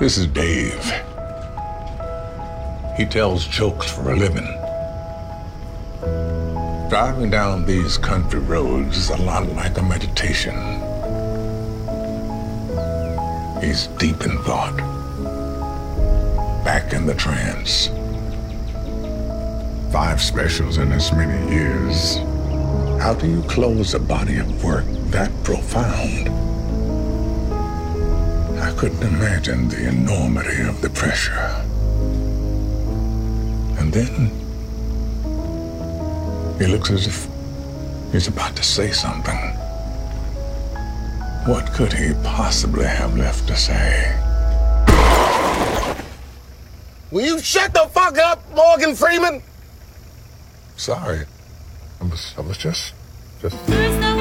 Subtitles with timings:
[0.00, 0.92] This is Dave.
[2.96, 4.44] He tells jokes for a living.
[6.90, 10.56] Driving down these country roads is a lot like a meditation.
[13.62, 14.76] He's deep in thought,
[16.64, 17.86] back in the trance.
[19.92, 22.16] Five specials in as many years.
[23.00, 26.43] How do you close a body of work that profound?
[28.84, 31.32] I couldn't imagine the enormity of the pressure.
[33.78, 34.28] And then
[36.58, 37.26] he looks as if
[38.12, 39.38] he's about to say something.
[41.46, 44.20] What could he possibly have left to say?
[47.10, 49.42] Will you shut the fuck up, Morgan Freeman?
[50.76, 51.24] Sorry.
[52.02, 52.92] I was I was just
[53.40, 54.13] just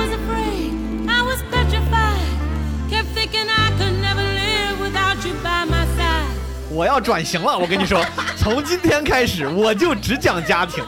[6.74, 8.04] 我要转型了，我跟你说，
[8.36, 10.84] 从今天开始我就只讲家庭，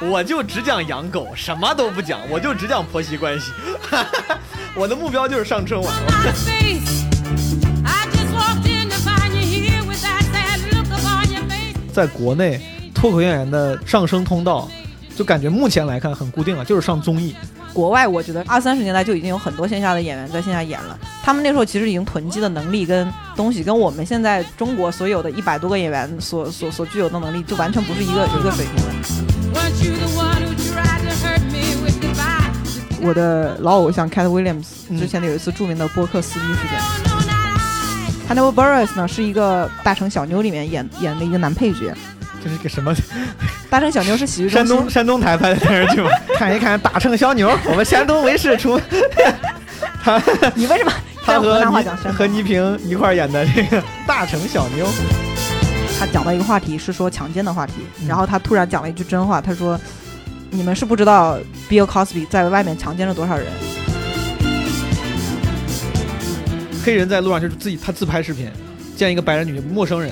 [0.00, 3.52] 我就只讲养狗，什么都不讲，我就只讲婆媳关系。
[4.74, 5.94] 我的目标就是上春晚。
[11.92, 12.60] 在国内，
[12.94, 14.66] 脱口演员的上升通道，
[15.14, 17.36] 就感觉目前来看很固定了，就是上综艺。
[17.72, 28.82] 国外我觉得二三十年代就已经有很多线下的演员在线下演了，他们那时候其实已经囤积的能力跟东西，跟我们现在中国所有的一百多个演员所所所具有的能力，就完全不是一个一个水平的。
[33.00, 36.80] 我的老偶像 Cat Williams 之前的有一次著名的播客撕逼事件。
[38.28, 41.94] Hannibal Buress 呢是一个《大城小妞》里面演演的一个男配角，
[42.42, 42.94] 这是个什么？
[43.70, 46.10] 《大城小妞》是喜剧山东山东台拍的电视剧吗？
[46.36, 48.80] 看一看大城小妞， 我们山东卫视出。
[50.02, 50.22] 他
[50.54, 50.92] 你为什么
[51.24, 52.12] 他和？
[52.12, 54.86] 和倪萍一块演的这个大城小妞。
[55.98, 57.74] 他讲到一个话题是说强奸的话题，
[58.06, 59.78] 然后他突然讲了一句真话，他说
[60.50, 61.36] ：“你们是不知道
[61.68, 63.46] Bill Cosby 在外面强奸了多少人。
[66.84, 68.48] 黑人在路上就是自己他自拍视频，
[68.96, 70.10] 见一个白人女陌生人，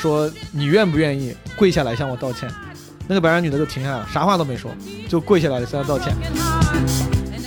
[0.00, 2.50] 说你愿不愿意跪下来向我道歉？
[3.06, 4.70] 那个白人女的就停下来了，啥话都没说，
[5.08, 6.14] 就跪下来向他道歉。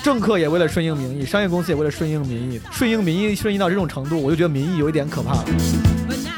[0.04, 5.46] 政客也为了顺应民意，商业公司也为了顺应民意，顺应民意顺应到这种程度，我就觉得民意有一点可怕了。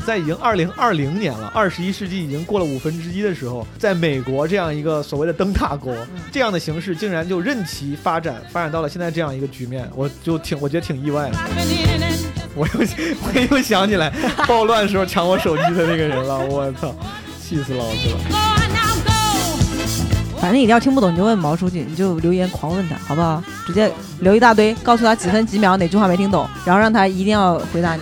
[0.05, 5.97] 在已经二零二零年了，二十一世纪已经过了五分之一的时候，在美国这样一个所谓的灯塔国，
[6.31, 12.34] 这样的形式竟然就任其发展，发展到了现在这样一个局面，我就挺我觉得挺意外的。
[12.55, 14.11] 我又我又想起来
[14.47, 16.95] 暴乱时候抢我手机的那个人了，我操，
[17.41, 18.17] 气死老子了！
[20.39, 23.43] 反正你要听不懂你就问毛书记，你就留言狂问他，好不好？
[23.65, 28.01] 直接留一大堆，告诉他几分几秒哪句话没听懂，然后让他一定要回答你。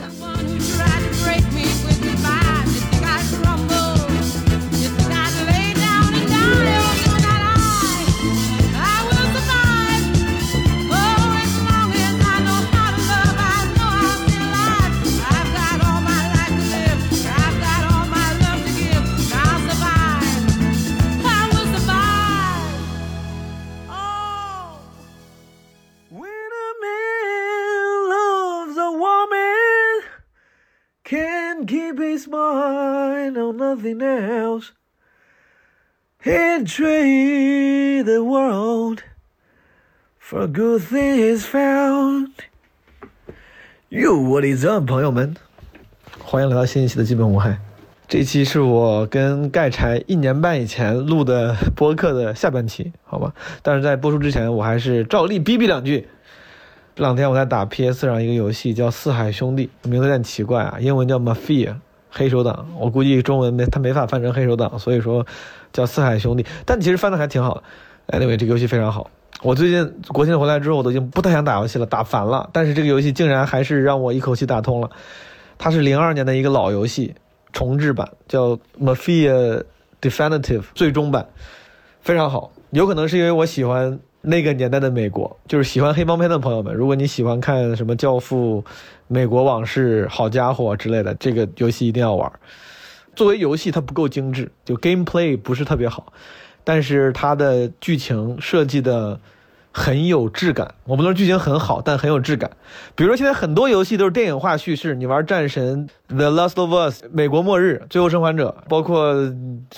[33.84, 34.72] Nothing else
[36.24, 39.04] entry the world
[40.18, 42.30] for a good thing is found
[43.90, 45.36] You, what is up，朋友们？
[46.20, 47.60] 欢迎来到新一期的基本无害。
[48.08, 53.34] 这期是我跟盖柴一年半以前录的播客的下半期，好吧？
[53.62, 56.08] 但是在播出之前，我还是照例逼逼两句。
[56.96, 61.76] 这两天我在打 PS 上一个游戏叫《四海兄弟》，名字有点奇怪啊，英文叫 Mafia
[62.16, 65.25] 黑手党，我估计中文没它没法翻成黑手党，所以说
[65.72, 67.63] 叫《四海兄弟》，但其实翻的还挺好的。
[68.19, 69.09] Anyway，这个游戏非常好。
[69.41, 72.50] 我最近国庆回来之后，我都已经不太想打游戏了，打烦了。
[72.53, 74.90] 但是这个游戏竟然还是让我一口气打通了。
[75.57, 77.16] 它是零二年的一个老游戏，
[77.52, 79.64] 重制版叫《Mafia
[80.02, 81.28] Definitive》最终版，
[82.02, 82.52] 非常好。
[82.70, 88.64] 有可能是因为我喜欢那个年代的美国，就是喜欢黑帮片的朋友们，如果你喜欢看什么《教父》
[89.08, 92.32] 《美国往事》《好家伙》之类的，这个游戏一定要玩。
[93.16, 96.11] 作为游戏，它不够精致，就 gameplay 不是特别好，
[96.64, 99.20] 但是它的剧情设计的
[99.72, 100.73] 很有质感。
[100.85, 102.50] 我不能说剧情很好，但很有质感。
[102.96, 109.14] 比如说现在很多游戏都是电影化叙事，你玩战神、The Last of Us、美国末日、最后生还者，包括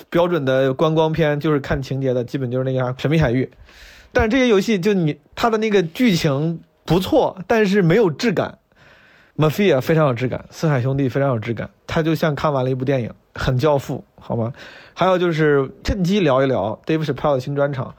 [0.10, 3.52] 标准的观光片，就是看情节的，基本就是那个啥神秘海域。
[4.14, 8.60] 但是这些游戏就你它的那个剧情不错，但是没有质感。
[9.38, 14.54] Mafia 非常有质感，四海兄弟非常有质感，他就像看完了一部电影，很教父，好吗？
[14.94, 17.94] 还有就是趁机聊一聊 Dave c h a p p e l l 的新专场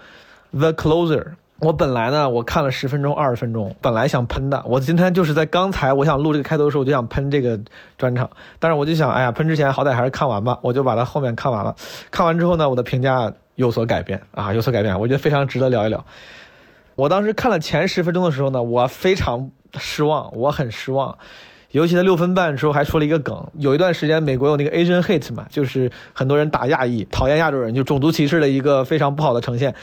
[0.58, 1.22] 《The Closer》。
[1.58, 4.62] 我本来呢，我看了十分钟、二十分钟，本来想喷的。
[4.66, 7.58] 我今天就是在刚才我想录这个开头的时候，我就想喷这个
[7.98, 11.74] 专场，但是我就想，哎呀，喷之前好歹还是看完吧，我就把它后面看完了。
[12.10, 16.04] 看完之后呢，我的评价有所改变啊，有所改变，我觉得非常值得聊一聊。
[16.94, 21.16] 我当时看了前十分钟的时候呢，我非常失望，我很失望。
[21.72, 29.74] 尤其在六分半的时候还说了一个梗，有一段时间美国有那个 Asian hate 嘛，就是很多人打亚裔，讨厌亚洲人，就种族歧视的一个非常不好的呈现。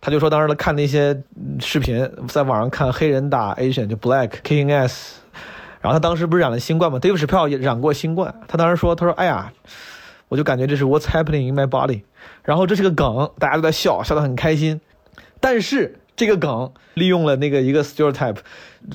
[0.00, 1.22] 他就说当时他看那些
[1.58, 5.14] 视频，在网上看黑人打 Asian 就 Black kicking ass，
[5.80, 9.50] 然后他当时不是染了新冠嘛，Dave Chappelle 也染过新冠，他当时说他说哎呀，
[10.28, 12.02] 我就感觉这是 What's happening in my body，
[12.44, 14.80] 然后这是个梗，大家都在笑，笑得很开心，
[15.40, 18.36] 但是这个梗利用了那个一个 stereotype，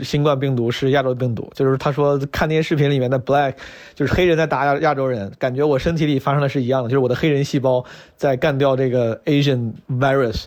[0.04, 3.54] 新冠病毒是亚洲病毒，就是他说看那些视频里面的 black，
[3.96, 7.84] 就是黑人在打亚亚洲人，感觉我身体里发生的是一样的，就是我的黑人细胞
[8.16, 10.46] 在干掉这个 Asian virus。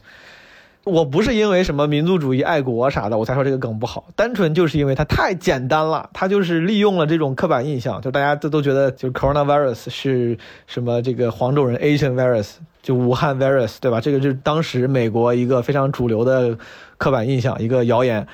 [0.85, 10.37] 我不是因为什么民族主义、爱国啥的，我才说这个梗不好，单纯就是因为它太简单了，它就是利用了这种刻板印象，就大家都都觉得就是 coronavirus 是
[10.67, 14.01] 什么这个黄种人 Asian virus，就武汉 virus，对吧？
[14.01, 16.59] 这个就是当时美国一个非常主流的
[16.99, 18.27] 刻板印象，一个谣言，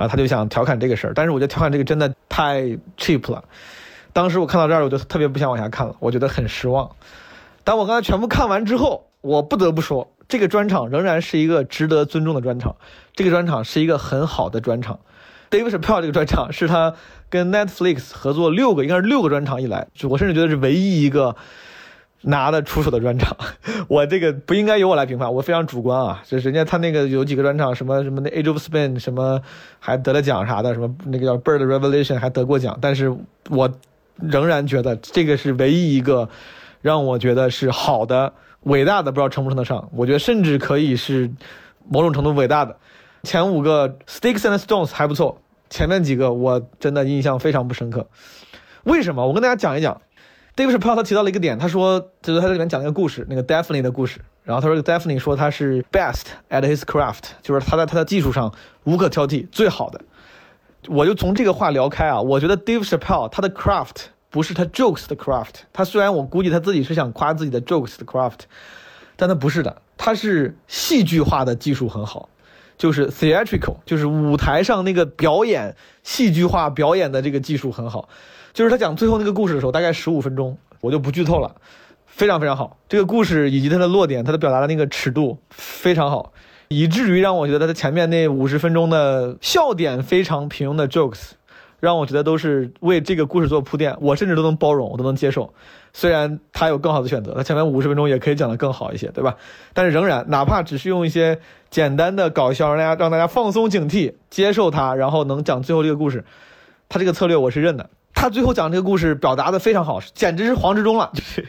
[0.00, 2.62] 然后他就想调侃这个事儿，但是我觉得调侃这个真的太
[2.96, 3.44] cheap 了。
[4.14, 6.90] 当时我看到这儿，我就特别不想往下看了，我觉得很失望。
[7.64, 12.76] 当我刚才全部看完之后，我不得不说，这个专场仍然是一个值得尊重的专场，
[13.14, 14.98] 这个专场是一个很好的专场。
[15.50, 16.94] Dave Chappelle 这个专场是他
[17.28, 21.36] 跟 Netflix 合作六个，应该是六个专场以来，我甚至觉得是唯一一个
[22.22, 23.36] 拿得出手的专场。
[23.88, 26.22] 我这个不应该由我来评判，我非常主观啊。
[26.26, 29.40] 就人家他那个有几个专场，什么什么那 Age of Spin，什么
[29.78, 33.14] 还得了奖啥的，什么那个叫 Bird Revelation 还得过奖，但是
[33.48, 33.70] 我
[34.16, 36.28] 仍然觉得这个是唯一一个
[36.82, 38.32] 让我觉得是好的、
[38.64, 39.88] 伟大的，不知道称不称得上。
[39.94, 41.30] 我觉得甚至可以是
[41.88, 42.76] 某种程度伟大的。
[43.22, 48.06] 前五个 Sticks and Stones 还不错，前面几个我真的印象非常不深刻。
[48.84, 49.26] 为什么？
[49.26, 50.00] 我跟大家讲一讲。
[50.56, 54.20] Dave Chappelle 他提到了一个点，他说就是他在里面讲了一个故事，那个 Daphne 的故事。
[54.42, 58.52] 然后他说 Daphne 说他是 best at his craft，就是他在他的技术上
[58.84, 60.00] 无可挑剔，最好的。
[60.88, 68.40] 我就从这个话聊开啊，我觉得 Dave Chappelle 他的 craft 不是他 jokes 的 craft，他虽然我估计他自己是想夸自己的 jokes 的 craft，
[69.16, 72.28] 但他不是的，他是戏剧化的技术很好，
[72.80, 78.08] 就是 theatrical，就是舞台上那个表演戏剧化表演的这个技术很好。
[78.54, 81.56] 就是他讲最后那个故事的时候，大概十五分钟，我就不剧透了，
[82.06, 82.78] 非常非常好。
[82.88, 86.32] 这个故事以及它的落点，它的表达的那个尺度非常好，
[86.68, 91.32] 以至于让我觉得他前面那五十分钟的笑点非常平庸的 jokes，
[91.80, 95.52] 让我觉得都是为这个故事做铺垫，我甚至都能包容，我都能接受。
[95.92, 99.36] 虽然他有更好的选择，他前面五十分钟也可以讲得更好一些，对吧？
[99.72, 101.38] 但是仍然，哪怕只是用一些
[101.70, 106.24] 简单的搞笑，让大家让大家放松警惕，接受它，然后能讲最后这个故事，
[106.88, 107.90] 他这个策略我是认的。
[108.12, 111.46] 他最后讲这个故事表达的非常好，简直是黄执中了，就 是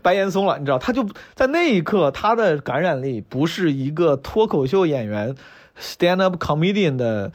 [0.00, 0.78] 白岩松了，你知道？
[0.78, 5.34] 他就在那一刻，他的感染力不是一个脱口秀演员
[5.78, 7.30] stand up comedian 的，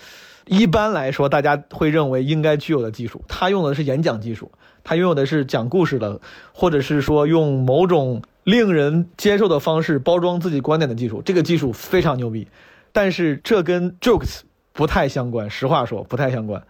[0.48, 3.22] 一般来说大家会认为应该具有的技术。
[3.28, 4.52] 他用的是演讲技术，
[4.90, 6.20] 他拥有的是讲故事的，
[6.52, 11.22] 或者是说用某种令人接受的方式包装自己观点的技术。
[11.24, 12.48] 这个技术非常牛逼，
[12.92, 14.40] 但是这跟 jokes
[14.74, 16.64] 不太相关，实话说不太相关。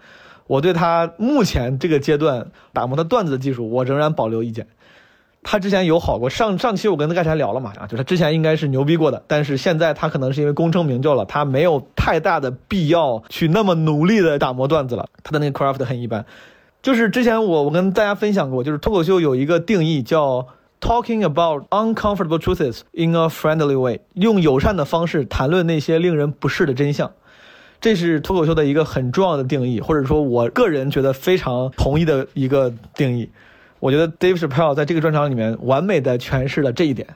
[0.47, 4.67] 我对他目前这个阶段打磨他段子的技术，我仍然保留意见。
[5.41, 15.07] 他之前有好过，上上期我跟他盖才聊了嘛，啊，就是他之前应该是牛逼过的，但是现在他可能是因为功成名就了，他没有太大的必要去那么努力的打磨段子了。
[15.23, 16.25] 他的那个 craft 很一般。
[16.81, 20.47] 就是之前我我跟大家分享过，就是脱口秀有一个定义叫
[20.79, 27.11] talking about uncomfortable truths in a friendly way，用友善的方式谈论那些令人不适的真相。
[27.81, 33.29] 这是脱口秀的一个很重要的定义，或者说我个人觉得非常同意的一个定义。
[33.79, 37.07] 我觉得 Dave Chappelle 在这个专场里面完美的诠释了这一点。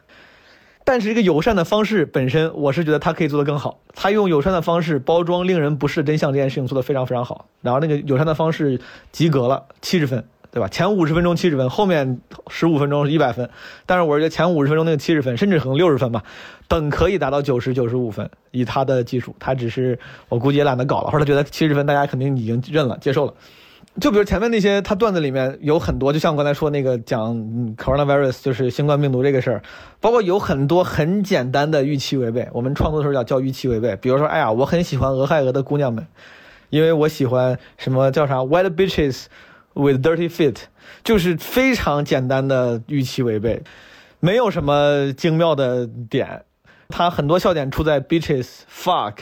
[0.86, 3.80] 但是，这个友善的方式本身，我是觉得他可以做得更好。
[3.96, 7.46] 他用友善的方式包装令人不适真相这件事情做得非常非常好。
[7.62, 8.80] 然后，那个友善的方式
[9.12, 10.68] 及格了，七十分，对吧？
[10.68, 13.50] 前五十分钟七十分，后面十五分钟是一百分。
[13.86, 16.22] 但是，我是觉得前五十分钟那个七十分，甚至可能六十分吧，
[16.68, 18.30] 本可以达到九十九十五分。
[18.52, 19.98] 以他的技术，他只是
[20.28, 23.34] 我估计也懒得搞了，或者他觉得七十分大家肯定已经认了、接受了。
[24.00, 27.36] 就比如前面那些，他段子里面有很多，就像我刚才说那个讲
[27.76, 29.62] coronavirus 就是新冠病毒这个事儿，
[30.02, 32.50] 包括有很多很简单的预期违背。
[32.54, 36.08] 我们创作的时候要叫预期违背，比如说，哎呀，我很喜欢俄亥俄的姑娘们，
[36.72, 39.26] 因为我喜欢什么叫啥 White bitches
[39.74, 40.56] with dirty feet，
[41.04, 43.62] 就是非常简单的预期违背，
[44.20, 46.46] 没有什么精妙的点。
[46.90, 49.16] 他很多笑点出在 bitches、fuck、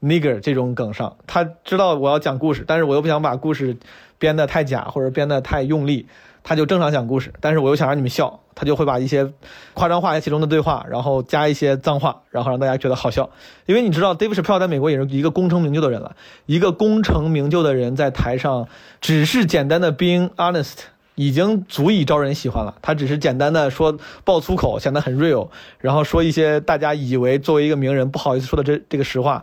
[0.00, 1.16] nigger 这种梗上。
[1.26, 3.76] 他知道我要讲故事，但是我又不想把故事
[4.18, 6.06] 编得太假或者编得太用力，
[6.42, 9.32] 他就正常讲故事，但是我又想让你们笑，他就会把一些
[9.74, 13.30] 夸张化在其中的对话，然后加一些脏话，然后让大家觉得好笑。
[13.66, 18.68] 因为你知道，Dave Chappelle 在美国也是一个功成名就的人了，一个功成名就的人在台上
[19.00, 20.74] 只是简单的 being honest。
[21.20, 22.76] 已经足以招人喜欢了。
[22.80, 25.48] 他只是简单的说爆粗口，显得很 real，
[25.80, 29.42] 然后说一些大家以为作为一个名人不好意思说的这这个实话。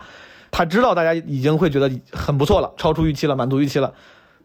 [0.51, 3.93] 他知道大家已经会觉得很不错了，超出预期了，满足预期了，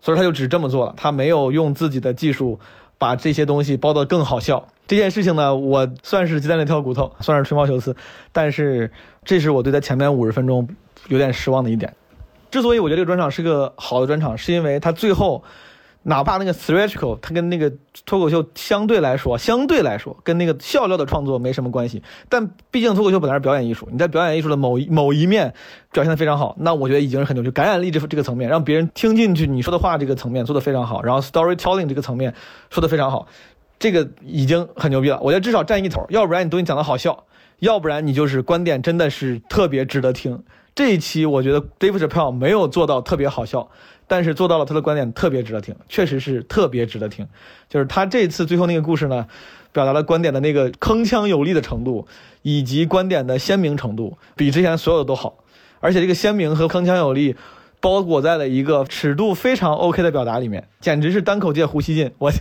[0.01, 0.95] 所以他就只这么做了。
[0.97, 2.59] 他没有用自己的技术
[2.99, 4.69] 把这些东西包得更好笑。
[4.87, 7.95] 这件事情呢，我算是鸡蛋里挑骨头，算是吹毛求疵，
[8.33, 8.91] 但是
[9.25, 10.69] 这是我对他前面五十分钟
[11.09, 11.95] 有点失望的一点。
[12.51, 15.45] 之所以我觉得这个专场是个好的专场，是因为他最后。
[16.03, 17.71] 哪怕那个 theatrical，它跟那个
[18.07, 22.03] 脱口秀相对来说，相对来说跟那个笑料的创作没什么关系。
[22.29, 25.53] 但毕竟脱口秀本来是表演艺术，你在表演艺术的某一某一面
[25.93, 32.35] 表现的非常好，那我觉得已经是很牛，就感染力这这个层面，让别人听进去你说的话这个层面做的非常好，然后 storytelling 这个层面
[32.71, 33.27] 说的非常好，
[33.79, 35.21] 这个已经很牛逼了。
[35.21, 37.25] 我觉得至少占一头，要不然你东西讲的好笑，
[37.59, 40.43] 要不然你就是观点真的是特别值得听。
[40.75, 43.69] 这一期我觉得 Dave Chappelle 没有做到特别好笑。
[44.11, 47.29] 但是做到了，他的观点特别值得听，确实是特别值得听。
[47.69, 49.29] 就是他这次最后那个故事呢，
[49.71, 52.09] 表达了观点的那个铿锵有力的程度，
[52.43, 55.45] 以及观点的鲜明程度，比之前所有的都好。
[55.79, 57.37] 而且这个鲜明和铿锵有力，
[57.79, 62.11] 包裹在了一个尺度非常 OK 的表达里面，简直是单口界胡锡进。
[62.19, 62.33] 我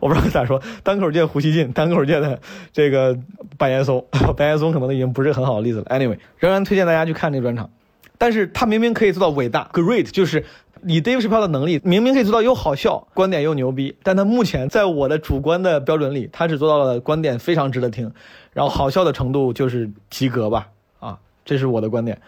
[0.00, 2.40] 我不知道咋说，单口界胡锡进，单口界的
[2.72, 3.14] 这个
[3.58, 4.02] 白岩松，
[4.38, 5.84] 白岩松可能已经不是很好的例子了。
[5.90, 7.68] Anyway，仍然推荐大家去看这专场。
[8.16, 10.46] 但是他明明可以做到伟大，great，就是。
[10.84, 18.12] 以 dave chip 的能力，明明可以做到又好笑，观点又牛逼，但他目前在我的主观的标准里，他只做到了观点非常值得听，
[18.52, 20.68] 然后好笑的程度就是及格吧，
[20.98, 22.20] 啊，这是我的观点。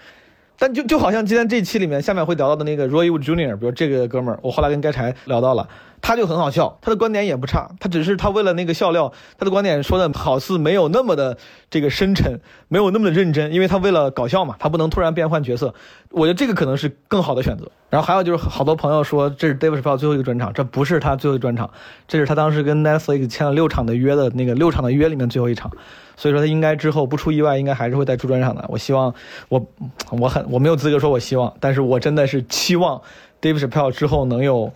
[0.59, 5.69] 但就就好像今天这期里面下面会聊到的那个 Roy Wood Jr.，比如这个哥们儿，我后来跟该柴聊到了。
[6.03, 11.39] 他就很好笑，他的观点也不差，他只是他为了那个笑料，他的观点说的好似没有那么的
[11.71, 15.73] 这个深沉，没有那么的认真，因为他为了搞笑嘛，他不能突然变换角色。
[16.11, 17.71] 我觉得这个可能是更好的选择。
[17.89, 21.71] 然后还有就是好多朋友说这是 David s h a p 最后一个专场，这不是他最后一个专场，
[22.09, 25.71] 这是他当时跟 Netflix 签了六场的约的那个六场的约里面最后一场，
[26.17, 28.65] 所以说他应该之后不出意外，应该还是会再出专场的。
[28.69, 29.15] 我希望
[29.49, 29.65] 我
[30.11, 33.01] 我很我没有资格说我希望，但是我真的是期望
[33.41, 34.73] David Chappelle 之后能有。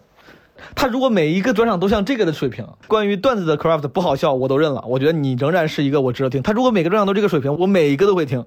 [0.75, 4.85] 他如果每一个专场都像这个的水平，关于段子的 craft 不好笑，我都认了。
[4.87, 6.43] 我觉得你仍然是一个我值得听。
[6.43, 8.45] 他如果每个专场都这个水平，我每一个都会听，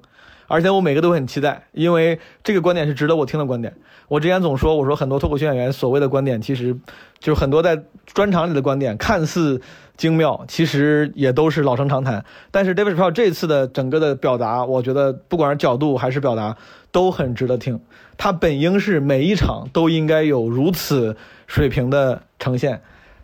[0.48, 3.74] 而且我每个都很期待，因为这个观点是值得我听的观点。
[4.08, 6.76] 我之前总说，我说很多脱口秀演员所谓的观点，其实
[7.20, 9.62] 就是很多在专场里的观点，看似
[9.98, 12.26] 精妙，其实也都是老生常谈。
[12.50, 16.58] 但是 David p r o 这次的整个的表达，我觉得不管是角度还是表达，
[16.92, 17.80] 都很值得听。
[18.18, 21.18] 他本应是每一场都应该有如此。
[21.48, 22.80] 水平的呈现，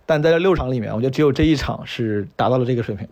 [0.07, 3.07] 但在这六场里面，我觉得只有这一场是达到了这个水平。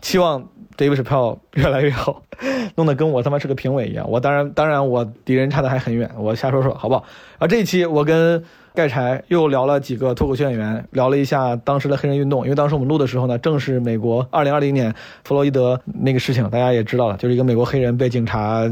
[0.00, 2.22] 期望 David 票越来越好，
[2.76, 4.08] 弄得跟我他妈是个评委一样。
[4.08, 7.04] 我当然，当然我敌人差的还很远，我瞎说说好不好？
[7.38, 8.44] 啊，这一期我跟
[8.74, 12.42] 盖柴又聊了几个脱口秀演员，聊了一下当时的黑人运动。
[12.42, 18.68] 因为当时我们录的时候呢，正是美国2020年弗洛伊德那个事情，大家也知道了，就是一个美国黑人被警察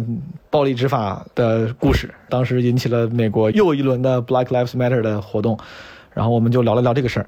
[0.51, 5.57] 暴力执法的故事，当时引起了美国又一轮的 Black Lives Matter 的活动。
[6.13, 7.27] 然后我们就聊了聊这个事儿。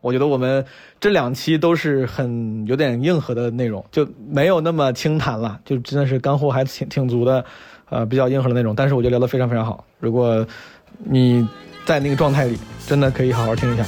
[0.00, 0.64] 我觉得我们
[1.00, 7.44] 这两期都是很有点硬核的内容，就没有那么轻谈了，就真的是干货还挺挺足的，
[7.90, 8.72] 呃，比较硬核的内容。
[8.72, 9.84] 但是我觉得聊得非常非常好。
[9.98, 10.46] 如果
[11.02, 11.46] 你
[11.84, 13.84] 在那个状态里，真的可以好好听一下。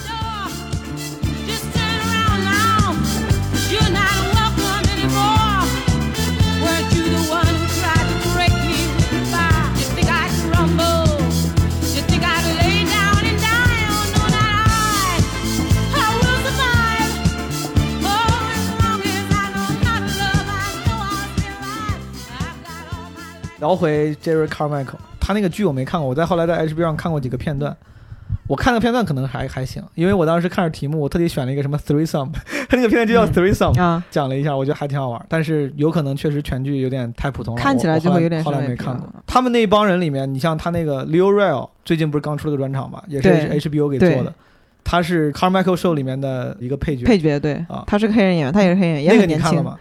[23.59, 27.77] 聊回 Jerry Carmichael，他那个剧我没看过，我在后来在 HBO 上看过几个片段。
[28.49, 32.31] 我看个片段可能还还行，因为我当时看着题目，我特地选了一个什么 threesome，
[32.69, 35.27] 他 那个片段就叫 Three Sum，、啊，讲了一下，我觉得还挺好玩。
[35.29, 39.09] 但是有可能确实全剧有点太普通了，看起来就会有点我后来没看过。
[39.27, 44.33] 他们那一帮人里面，你像他那个 Leo Real，最近不是刚出了个专场嘛，也是 HBO 给做的。
[44.85, 47.05] 他是 Carmichael Show 里面的一个配角。
[47.05, 49.49] 配角对啊，他是个黑人演员，他也是黑人，也那个很年轻。
[49.49, 49.79] 你看了吗？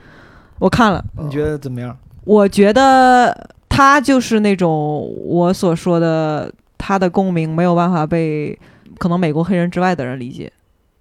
[0.58, 1.96] 我看了，你觉得怎么样？
[2.24, 8.58] 我觉得他就是那种我所说的他的共鸣没有办法被
[8.98, 10.52] 可能美国黑人之外的人理解。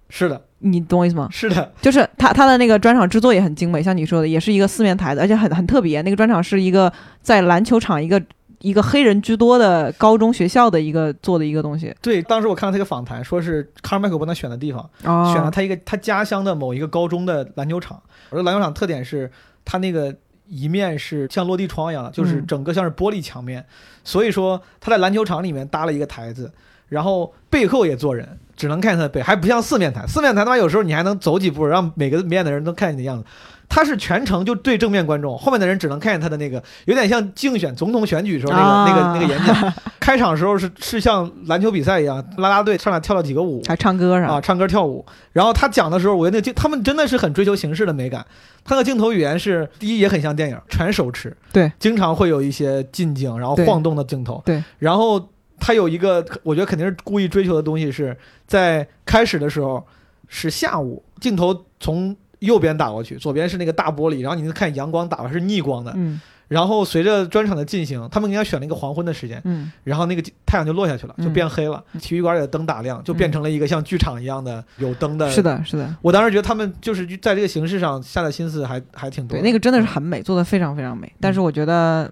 [0.09, 1.27] 是的，你懂我意思吗？
[1.31, 6.01] 是的，就是他他的那个专场制作也很精美，像你说的，也是一个四面台的，而且很很特别。
[6.01, 6.91] 那个专场是一个
[7.21, 8.21] 在篮球场一个
[8.59, 11.93] 一个黑人居多的高中学校的一个做的一个东西。
[12.01, 18.01] 对，当时我看到他一个访谈，说是卡尔麦克帮他选的地方，哦选了他一个他家乡的某一个高中的篮球场。
[18.29, 19.29] 而篮球场特点是
[19.63, 20.15] 他那个
[20.47, 23.65] 一面是像落地窗一样的，就是嗯整个像是玻璃墙面，
[24.03, 26.51] 所以说他在篮球场里面搭了一个台子，
[26.89, 30.05] 然后背后也坐人，只能看见他的背，还不像四面台。
[30.07, 33.25] 四面台他妈，有时候你还能走几步，让每个面的人都看你的样子。
[33.67, 39.73] 他是全程就对正面观众，后面的人只能看见他的那个，有点像竞选总统选举时候那个、啊那个那个演讲。
[39.99, 45.03] 开场时候是是像篮球比赛一样，啦啦队上来跳了几个舞，还唱歌啥啊，唱歌跳舞。
[45.31, 48.23] 然后他讲的时候，我觉得那，他们真的是很追求形式的美感。
[48.63, 54.63] 他的镜头语言是，第一也很像电影，全手持，对，经常会有一些近景，然后晃动的镜头，对。
[54.77, 55.29] 然后
[55.59, 59.83] 他有一个，我觉得肯定是故意追求的东西是，在开始的时候
[60.27, 62.15] 是下午，镜头从
[62.45, 65.91] 右边打过去，左边是那个大玻璃，然后你能看阳光打过来是逆光的。
[65.95, 71.83] 嗯然后随着专场的进行，他们应该选了一个黄昏的时间，嗯然后那个太阳就落下去了，就嗯变黑了。
[71.99, 75.27] 体育馆里的灯打亮，就变成了一个像剧场一样的有灯的。
[75.31, 81.11] 是，的，是的，我当时觉得他们就是在这个形式上下的心思还还挺多对，那个真的是很美，做的非常非常美。
[81.19, 82.11] 但嗯是我觉得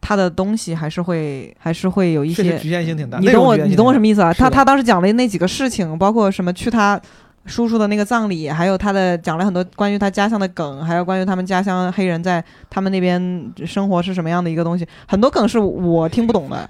[0.00, 3.18] 他的东西还是会还是会有一些局限性挺大。
[3.18, 4.32] 你懂我，你懂我什么意意思啊？
[4.32, 6.98] 他他当时讲了那几个事情，包括什么去他
[7.46, 16.68] 叔叔的那个葬礼，还有他的讲了很多关于他家乡的梗，还有关于他们家乡黑人在他们那边生活是什么样的一个东西，很多梗是我听不懂的。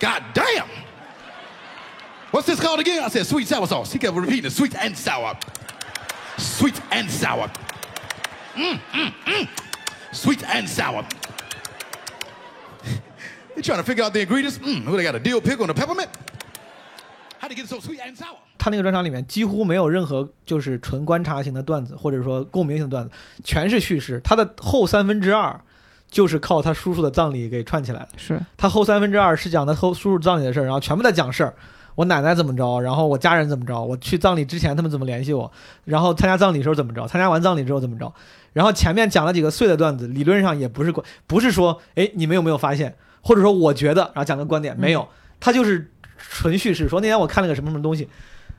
[0.00, 0.66] God damn!
[2.32, 3.00] What's this called again?
[3.00, 3.92] I said sweet sour sauce.
[3.92, 5.36] He kept repeating it, sweet and sour.
[6.36, 7.48] Sweet and sour.
[8.56, 9.48] Mm, mm, mm.
[10.12, 11.04] Sweet and sour.
[13.54, 14.58] They're trying to figure out the ingredients.
[14.58, 16.08] Mm, what they got a dill pickle and a peppermint?
[16.10, 16.20] How'd he get it so sweet and
[17.22, 17.33] sour?
[18.58, 23.10] 他那个专场里面几乎没有任何就是纯观察型的段子，或者说共鸣型的段子，
[23.42, 24.20] 全是叙事。
[24.24, 25.60] 他的后三分之二
[26.10, 28.08] 就是靠他叔叔的葬礼给串起来的。
[28.16, 31.54] 是他后三分之二是讲他后叔叔葬礼的事儿，然后全部在讲事儿。
[31.94, 35.52] 我奶奶怎么着，然后我家人怎么着，我去葬礼之前他们怎么联系我，
[35.84, 38.12] 然后参加葬礼时候怎么着，参加完葬礼之后怎么着，
[38.52, 45.88] 然后前面讲了几个碎的段子，理论上也不是关，不是说，哎，你们有没有发现，或者说我觉得，然后讲个观点，没有，他就是
[46.34, 48.08] 纯叙事，说那天我看了个什么什么东西，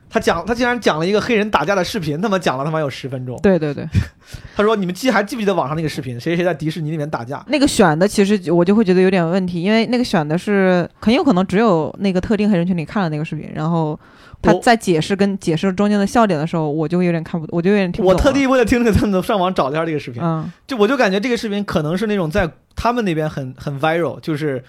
[0.08, 3.86] 他讲他竟然讲了一个黑人打架的视频，他妈讲了他妈有十分钟，对对对，
[4.56, 13.98] 他说你们记还记不记得网上那个视频，谁谁在迪士尼里面打架，那个选的其实我就会觉得有点问题，因为那个选的是很有可能只有那个特定黑人群里看了那个视频，然后
[14.40, 18.22] 他在解释跟解释中间的笑点的时候，我就会有点看不，我就有点听不懂我。
[18.22, 20.22] 特地为了听这个段子上网找了一下这个视频。
[20.22, 20.50] 嗯。
[20.66, 24.62] 就我就感觉这个视频可能是那种在他们那边很很 viral，就是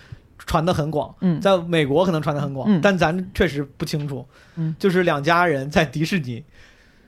[0.48, 1.40] 传的很广，嗯。
[1.40, 2.82] 在美国可能传的很广，嗯。
[2.82, 4.26] 但咱确实不清楚。
[4.56, 4.76] 嗯。
[4.80, 6.44] 就是两家人在迪士尼，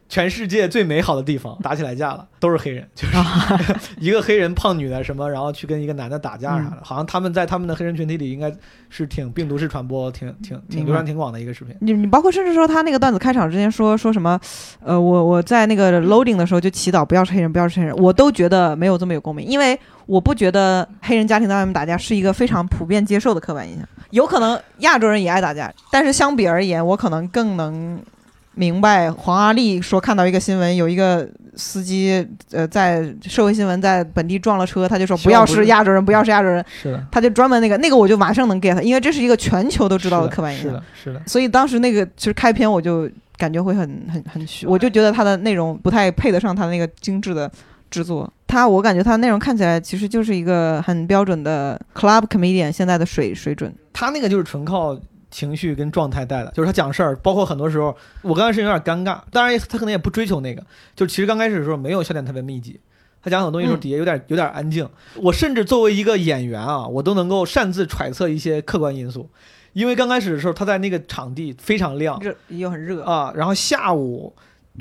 [0.10, 3.16] 全世界最美好的地方打起来架了，都是黑人，就是
[4.02, 8.52] 一个黑人胖女的什么，然后去跟一个男的打架啥的，嗯好像他们在他们的黑人群体里应该
[8.90, 11.76] 是挺病毒式传播，挺挺挺流传挺广的一个视频。
[11.80, 14.40] 你你包括甚至说他那个段子开场之前说说什么，
[14.84, 23.88] 呃，我我在那个 loading 的时候就祈祷不要是黑人，不要是黑人，我都觉得没有这么有共鸣，因为我不觉得黑人家庭在外面打架是一个非常普遍接受的刻板印象。
[24.10, 28.02] 有可能亚洲人也爱打架，但是相比而言，我可能更能
[28.60, 40.72] 明白黄阿丽说看到一个新闻，有一个司机呃在社会新闻在本地撞了车，他就说不要是是亚洲人，不要是亚洲人，是的，他就专门那个那个我就马上能 get，因为这是一个全球都知道的刻板印象。
[40.72, 41.22] 是的，是的。
[41.26, 47.50] 所以当时那个其实开篇我就感觉会很很很虚，我就觉得它的内容不太配得上它的那个精致的
[47.90, 48.30] 制作。
[48.46, 53.74] 它我感觉它内容看起来其实就是一个很标准的 club comedian 现在的水水准。
[53.94, 55.00] 他那个就是纯靠
[55.32, 60.62] 情绪跟状态带的，就是他讲事儿，包括很多时候，我刚开始有点尴尬，当然他可能也不追求那个，
[60.96, 62.80] 就是其实刚开始的时候没有笑点特别密集，
[63.22, 69.30] 他讲很多东西的时候嗯底下有点有点安静，我甚至作为一个演员啊，我都能够擅自揣测一些客观因素，
[69.74, 74.36] 因为刚开始的时候他在那个场地非常亮热又很热，啊，然后下午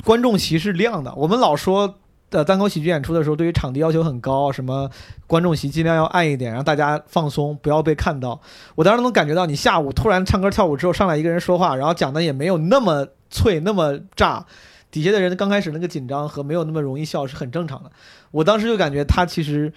[0.04, 1.98] 观众席是亮的，我们老说。
[2.31, 4.91] 的单口喜剧演出的时候，对于场地要求很高，什么
[5.27, 8.41] 观众席尽量要暗一点，让大家放松，不要被看到。
[8.75, 14.45] 我当时能感觉到，你下午突然唱歌跳舞之后，上来一个人说话，然后讲的也没有那么脆，那么炸，
[14.91, 17.91] 底下的人刚开始那个紧张和没有那么容易笑是很正常的。
[18.31, 19.73] 我当时就感觉他其实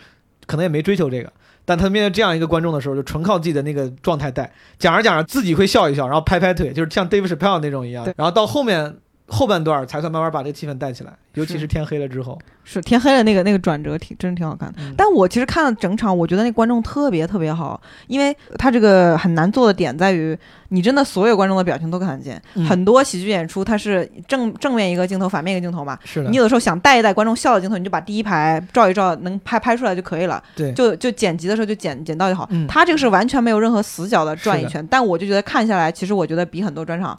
[0.45, 1.31] 可能也没追求这个，
[1.63, 8.05] 但他面对这样一个观众的时候，就纯靠自己的那个状态带，讲着讲着自己会笑一笑，然后拍拍腿，就是像 Dave Chappelle 那种一样。
[8.17, 8.97] 然后到后面
[9.31, 12.37] 后半段才算慢慢把这个气氛带起来，尤其是是天黑了之后。
[12.63, 14.75] 是天黑了那个那个转折挺真的挺好看的。
[14.79, 20.37] 嗯但我其实看了整场，我觉得那观众特别特别好，因为他这个很难做的点在于，
[20.69, 22.39] 你真的所有观众的表情都看得见。
[22.53, 25.97] 嗯很多喜剧演出它是正正面一个镜头，反面一个镜头嘛。
[26.03, 30.41] 是的你，有的时候想带一带观众笑的镜头，你就把第一排照一照，能拍拍出来就可以了。
[30.55, 32.47] 对就就剪辑的时候就剪剪到就好。
[32.51, 37.17] 嗯他这个是完全没有任何死角的转一圈，但我就觉得看下来，其实我觉得比很多专场，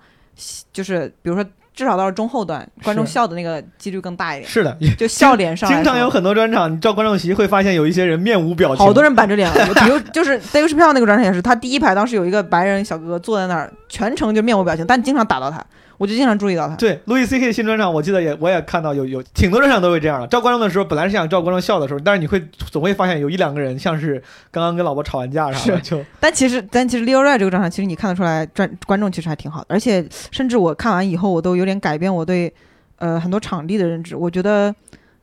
[0.73, 4.49] 就是比如说至少到了中后段，观众笑的那个几率更大一点。
[4.49, 15.65] 是的， 就笑脸上经常有很多专场，你照观众席会发现有一些人面无表情，好多人板着脸， 比如就是 Dave Chappelle 那个专场也是，他第一排当时有一个白人小哥哥坐在那儿，全程就面无表情，但经常打到他，
[16.03, 16.75] 我就经常注意到他。
[16.75, 20.27] 对，路易 C K 新专场，我记得也我也看到有有挺多专场都会这样的。
[20.27, 32.53] 照观众的时候，本来是想照观众笑的时候，但是你会总会发现有一两个人像是刚刚跟老婆吵完架啥的，是就但其实但其实 Leo Ray 这个专场，其实你看得出来，专观众其实还挺好的，而且甚至我看完以后，我都有点改变我对
[32.97, 34.17] 呃很多场地的认知。
[34.17, 34.75] 我觉得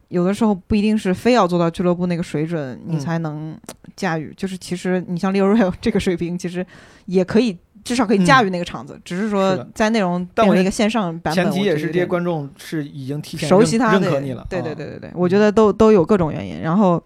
[0.07, 3.53] 有的时候不一定是非要做到俱乐部那个水准，你嗯才能
[3.97, 4.33] 驾驭。
[4.37, 6.65] 就是其实你像 Leo Rai 这个水平，其实
[7.05, 7.57] 也可以。
[7.83, 14.45] 至少可以驾驭那个场子，只是是说在内容变成一个线上版本，前提也是这些观众是已经提前熟悉他的认可你了。
[14.49, 16.61] 对啊对对对对，我觉得都都有各种原因。
[16.61, 17.01] 然后，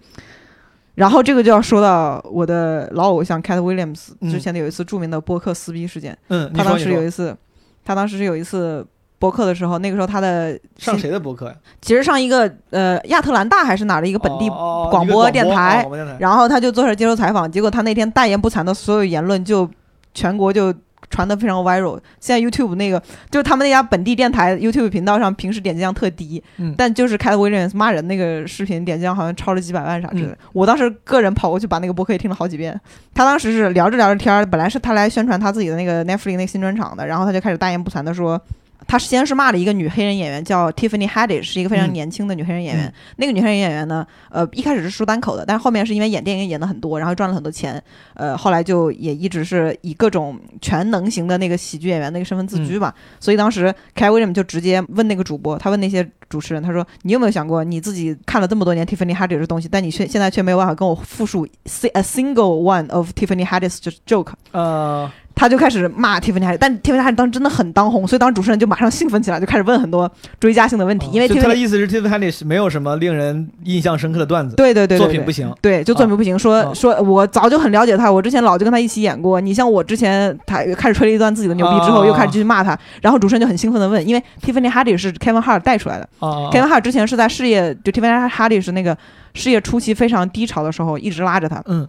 [0.96, 6.18] 然后这个就要说到我的老偶像 Cat Williams 嗯之前的有一次著名的播客撕逼事件。
[6.30, 7.36] 嗯，他当时有一次，
[7.84, 8.86] 他当时是有一次
[9.20, 11.56] 播客的时候，那个时候他的上谁的博客呀？
[11.82, 15.88] 其实上一个呃亚特兰大还是哪儿的一个本地广播电台。
[16.20, 19.70] 然后他就坐这儿接受采访，结果他那天大言不惭的所有言论就
[20.14, 20.74] 全国就
[21.10, 22.00] 传得非常 viral。
[22.20, 23.00] 现在 YouTube 那个
[23.30, 30.32] 就是他们那家本地电台 YouTube 频道上平时点击量特低，嗯但就是 Cat Williams 骂人那个视频点击量好像超了几百万啥之类的。
[30.32, 32.80] 嗯我当时个人跑过去把那个播客也听了好几遍。
[33.14, 38.42] 他当时是聊着聊着天儿，本来是他来宣传他自己的那个 Netflix 那个新专场的，然后他就开始大言不惭的说。
[38.88, 42.86] 他先是骂了一个女黑人演员，叫 Tiffany Haddish，是一个非常嗯年轻的女黑人演员。
[42.86, 47.82] 嗯那个女黑人演员呢，呃，一开始是说单口的，但是后面是因为演电影演的很多，然后赚了很多钱，
[48.16, 52.94] 呃，后来就也一直是以各种全能型的那个喜剧演员那个身份自居吧。
[53.20, 66.20] 所以当时 Kai William 就直接问那个主播，他问那些主持人，他说：“你有没有想过，你自己看了这么多年 Tiffany Haddish 的东西，但你却现在却没有办法跟我复述 a single one of Tiffany Haddish 的 joke？” 呃，他就开始骂
[66.20, 75.54] Tiffany Haddish，但 Tiffany Haddish 当时真的很当红，所以当时主持人就马上兴奋起来，就开始问很多追加性的问题，因为他的意思是 Tiffany Haddish 没有什么令人印象深刻的段子，对对对对对作品不行。
[75.62, 79.42] 对，就作品不行，说、啊说我早就很了解他，我之前老就跟他一起演过。
[79.42, 88.72] 你像我之前他开始吹了一段自己的牛逼之后，啊又开始继续骂他，然后主持人就很兴奋的问，因为 Tiffany Haddish 是 Kevin Hart 带出来的、啊 k e v i n Hart 之前是在事业就 Tiffany Haddish
[88.72, 88.98] 那个
[89.34, 91.88] 事业初期非常低潮的时候，一直拉着他，嗯，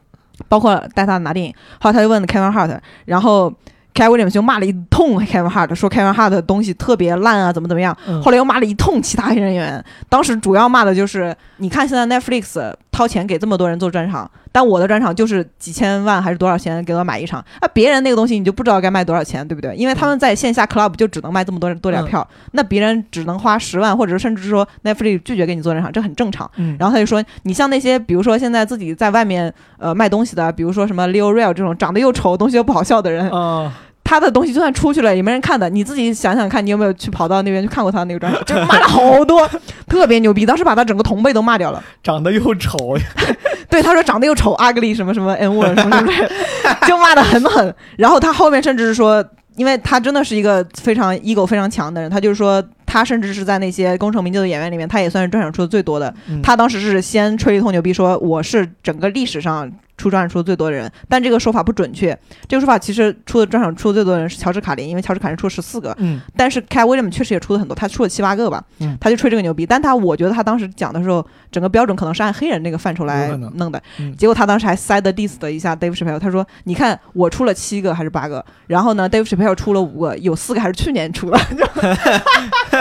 [0.48, 1.54] 包括带他拿电影。
[1.80, 3.52] 后来他就问 Kevin Hart，然后
[3.94, 7.96] Kevin Williams 就骂了一通 Kevin Hart，说 Kevin Hart 的东西特别烂啊，怎么怎么样。
[8.08, 9.84] 嗯后来又骂了一通其他黑人演员。
[10.08, 19.74] 当时主要骂的就是，你看现在 Netflix 掏钱给这么多人做专场，但我的专场就是几千万还是多少钱给我买一场，那别人那个东西你就不知道该卖多少钱，对不对？
[19.74, 26.48] 因为他们在线下 club 就只能卖这么多多点票，那别人只能花十万，或者甚至说 Netflix 拒绝给你做专场，这很正常。
[26.54, 33.72] 嗯，然后他就说，你像那些比如说现在自己在外面呃卖东西的，比如说什么 Leo Real 这种长得又丑、东西又不好笑的人，啊，
[34.04, 35.68] 他的东西就算出去了也没人看的。
[35.70, 38.44] 你自己想想看，你有没有去跑到那边去看过他的那个专场？
[38.46, 39.48] 就骂了好多，
[39.88, 41.82] 特别牛逼，当时把他整个同辈都骂掉了。
[42.02, 42.76] 长得又丑，
[43.68, 46.12] 对，他说长得又丑，ugly 什么什么 n word 什么什么，
[46.86, 47.74] 就骂的很狠。
[47.96, 49.24] 然后他后面甚至是说，
[49.56, 52.62] 因为他真的是一个非常 ego 非常强的人，他就是说。
[52.86, 56.14] 他甚至是在那些功成名就的演员里面，他也算是专场出的最多的。
[56.28, 62.18] 嗯他当时是先吹一通牛逼，说我是整个历史上出专场出的最多的人，但这个说法不准确。
[62.48, 69.64] 这个说法其实出的专场出的最多的人是乔治卡林，因为乔治卡林出了十四个，嗯但是 Cat William 确实也出了很多，他出了七八个吧，嗯他就吹这个牛逼。
[69.64, 73.80] 但他我觉得他当时讲的时候，整个标准可能是按黑人那个范畴来弄的。
[73.98, 81.38] 嗯结果他当时还 side diss 了一下 Dave Chappelle，他说：“你看我出了七个还是八个，然后呢，Dave Chappelle 出了五个，有四个还是去年出了，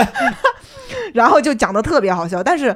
[1.14, 2.76] 然后就讲的特别好笑，但是。”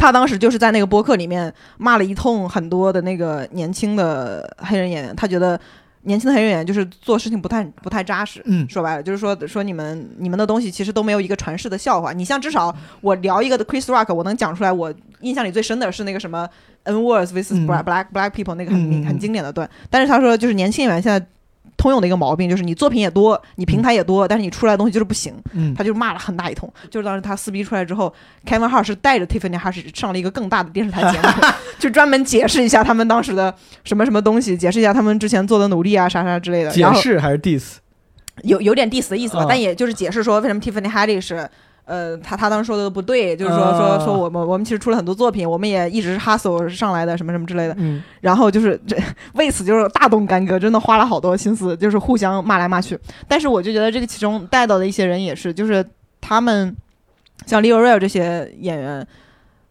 [0.00, 5.60] 他当时就是在那个播客里面骂了一通很多的那个年轻的黑人演员，他觉得
[6.04, 12.14] 年轻的黑人演员就是做事情不太不太扎实，嗯说白了就是说说你们你们的东西其实都没有一个传世的笑话。
[12.14, 16.48] 你像至少我聊一个的 Chris Rock，我能讲出来，我印象里最深的是那个什么
[16.84, 19.68] N words vs 嗯 black black black people 那个很很经典的段。
[19.90, 21.26] 但是他说就是年轻演员现在。
[21.80, 25.32] 通用的一个毛病就是你作品也多，你平台也多，但是你出来的东西就是不行。
[25.54, 26.70] 嗯他就骂了很大一通。
[26.90, 28.12] 就是当时他撕逼出来之后
[28.46, 31.28] ，Kevin Hart 是带着 Tiffany Haddish 上了一个更大的电视台节目，
[31.80, 36.70] 就专门解释一下他们当时的什么什么东西，解释一下他们之前做的努力啊，啥啥之类的。
[36.70, 37.76] 解释还是 diss？
[38.42, 41.48] 有有点 diss 的意思吧，啊但也就是解释说为什么 Tiffany Haddish。
[41.86, 47.74] 呃，他他当时说的不对，就是说、啊说说我们我们其实出了很多作品，我们也一直是 hustle 上来的，什么什么之类的。
[47.78, 48.96] 嗯，然后就是这
[49.32, 52.96] 为此就是大动干戈，真的花了好多心思，就是互相骂来骂去。
[53.26, 55.84] 但是我就觉得这个其中带到的一些人也是，就是
[56.20, 56.76] 他们
[57.44, 59.04] 像 Leo Real 这些演员，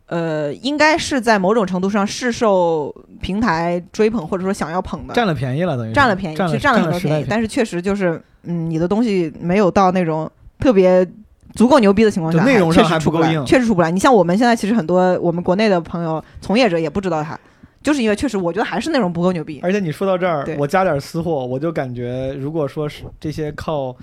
[0.08, 7.26] 呃，应该是在某种程度上是受平台追捧或者说想要捧的，占了便宜了，等于占了便宜，是占了很多便宜。
[7.30, 11.08] 但是确实就是，嗯，你的东西没有到那种特别。
[11.56, 13.90] 足够牛逼的情况下，内容上还不够硬确实出不来。
[13.90, 17.38] 你像我们现在其实很多我们国内的朋友、从业者也不知道他，
[17.82, 19.60] 就是因为确实我觉得还是内容不够牛逼。
[19.64, 23.96] 而且你说到这儿，我加点私货，我就感觉，如果说是这些靠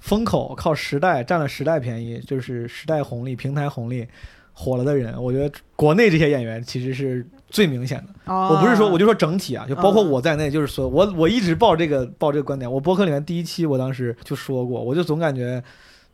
[0.00, 4.06] 风口、靠时代占了时代便宜，就是时代红利、平台红利
[4.54, 8.32] 火了的人，我觉得国内这些演员其实是最明显的。
[8.32, 12.70] 哦我不是说，我就说整体啊，就包括嗯我在内，就是说我我一直抱这个抱这个观点。
[12.70, 15.62] 我博客里面第一期我当时就说过，我就总感觉。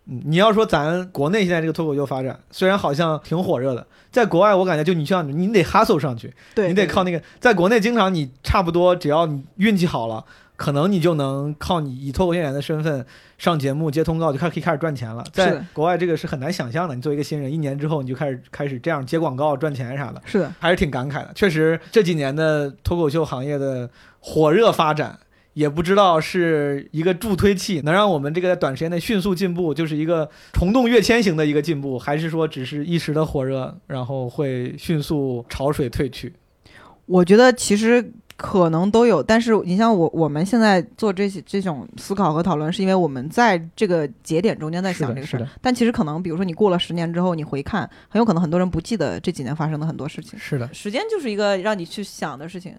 [0.07, 10.25] 嗯，你要说咱国内现在这个脱口秀发展，虽然好像挺火热的，在国外我感觉就你像你得 hustle 上去，对，你得靠那个，在国内经常你差不多，只要你运气好了，
[10.57, 13.07] 可能你就能靠你以脱口秀演员的身份
[13.38, 15.25] 上节目接通告，就开始可以开始赚钱了。
[15.33, 21.31] 在国外这个是很难想象的，你作为一个新人，一年之后你就开始开始这样接广告赚钱啥的，是的，还是挺感慨的。
[21.35, 23.88] 确实这几年的脱口秀行业的
[24.19, 25.17] 火热发展。
[25.55, 36.33] 也不知道是一个助推器，能让我们这个在短时间内迅速进步，就是一个虫洞跃迁型的一个进步，还是说只是一时的火热，然后会迅速潮水退去？
[37.07, 50.38] 我觉得其实可能都有，但是你像我我们现在做这些这种思考和讨论，是因为我们在这个节点中间在，想这个事儿。，但其实可能，比如说你过了十年之后，你回看，很有可能很多人不记得这几年发生的很多事情。
[50.38, 50.73] 是的。
[50.73, 52.75] 时间就是一个让你去想的事情，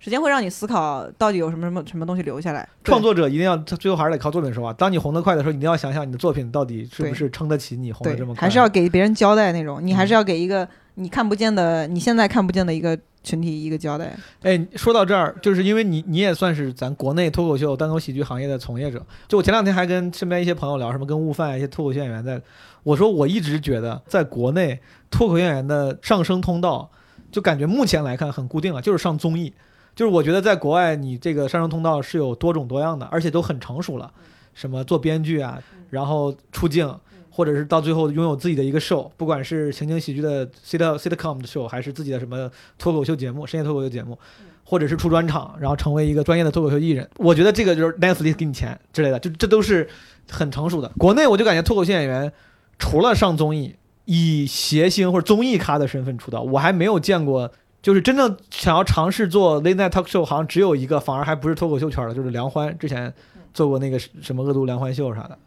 [0.00, 2.66] 时间会让你思考到底有什么什么什么东西留下来。
[2.82, 4.72] 创作者一定要，他最后还是得靠作品说话。
[4.72, 8.40] 当你红得快的时候，你一定要想想你的作品到底是不是撑得起你红得这么，快。
[8.40, 14.16] 还是要给别人交代那种，你还是嗯要给一个你看不见的，你现在看不见的一个群体一个交代。
[14.40, 19.04] 哎，说到这儿，就是因为你你也算是咱国内脱口秀、单口喜剧行业的从业者。
[19.28, 22.40] 就我前两天还跟身边一些朋友聊，什么跟悟饭一些脱口秀演员在，
[22.84, 26.90] 我说我一直觉得在国内脱口秀演员的上升通道，
[27.30, 29.52] 就感觉目前来看很固定了，就是上综艺。
[30.00, 34.10] 就是我觉得在国外，你这个上升通道是有多种多样的，而且都很成熟了。
[34.54, 36.90] 什么做编剧啊，然后出镜，
[37.28, 44.18] 或者是到最后拥有自己的一个 show，不管是情景喜剧的 sit sitcom 的 show，还是自己的什么脱口秀节目、深夜脱口秀节目，
[44.64, 47.06] 或者是出专场，然后成为一个专业的脱口秀艺人。
[47.18, 49.86] 我觉得这个就是 Netflix 给你钱之类的，就这都是
[50.30, 50.90] 很成熟的。
[50.96, 52.32] 国内我就感觉脱口秀演员
[52.78, 57.52] 除了上综艺，以谐星或者综艺咖的身份出道，我还没有见过。
[57.82, 63.12] 就是真正想要尝试做 late night talk show，好像只有一个，反而还不是脱口秀圈的，就是梁欢之前
[63.54, 65.38] 做过那个什么恶毒梁欢秀啥的。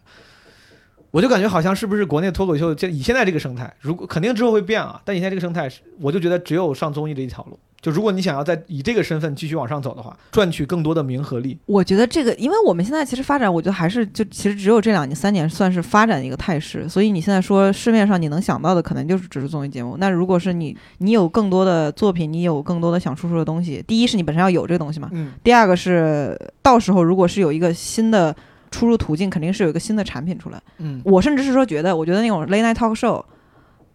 [1.13, 5.69] 我就感觉好像是不是国内脱口秀，就以现在这个生态，如果肯定之后会变啊，但以现在这个生态，
[6.01, 7.59] 我就觉得只有上综艺这一条路。
[7.79, 16.89] 就如果你想要在以这个身份继续往上走的话，赚取更多的名和利，我觉得这个，因为我们现在其实发展，我觉得还是就其实只有这两年、三年算是发展的一个态势。
[16.89, 19.97] 所以你现在说市面上你能想到的，可能就是只是综艺节目。
[19.99, 28.33] 那如果是你，你有更多的作品，你有更多的想输出的东西，第一是你本身要有这个东西嘛，嗯，第二个是到时候如果是有一个新的
[28.73, 30.59] 出入途径，肯定是有一个新的产品出来。
[30.79, 33.23] 嗯，我甚至是说觉得，我觉得那种 late night talk show，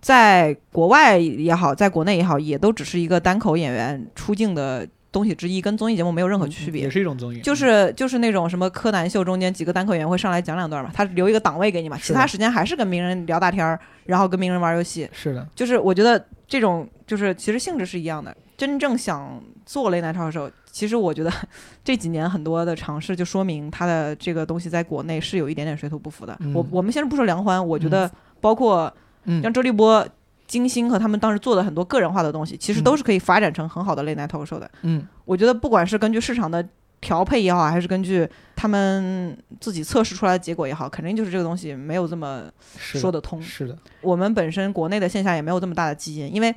[0.01, 6.83] 在国外也好，在国内也好，也都只是一个单口演员出镜的东西之一，跟综艺节目没有任何区别。
[6.83, 15.09] 也是一种综艺，就是就是那种什么柯南秀中间几个单口演员会上来讲两段嘛，他留一个档位给你嘛，其他时间还是跟名人聊大天儿，然后跟名人玩游戏。
[15.13, 18.37] 是的，就是我觉得这种就是其实性质是一样的。
[18.59, 21.33] 真正想做 late night talk show，其实我觉得
[21.83, 26.37] 这几年很多的尝试就说明它的这个东西在国内是有一点点水土不服的。
[26.41, 28.93] 嗯我我们先不说梁欢，我觉得包括
[29.25, 30.07] 嗯像周立波。
[30.49, 34.71] 金星和他们当时做的很多个人化的东西，其实嗯都是可以发展成很好的 late night talk show 的。
[34.81, 36.67] 嗯我觉得不管是根据市场的
[37.03, 42.45] 调配也好，还是根据他们自己测试出来的结果也好，肯定就是这个东西没有这么
[42.79, 43.43] 说得通。
[43.43, 46.55] 是的，我们本身国内的线下也没有这么大的基因，因为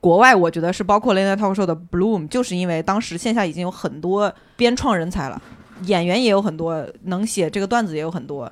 [0.00, 5.40] 国外我觉得是包括 Late Night Talk Show 的 Bloom，就是因为当时线下已经有很多编创人才了，
[5.82, 8.50] 演员也有很多，能写这个段子也有很多。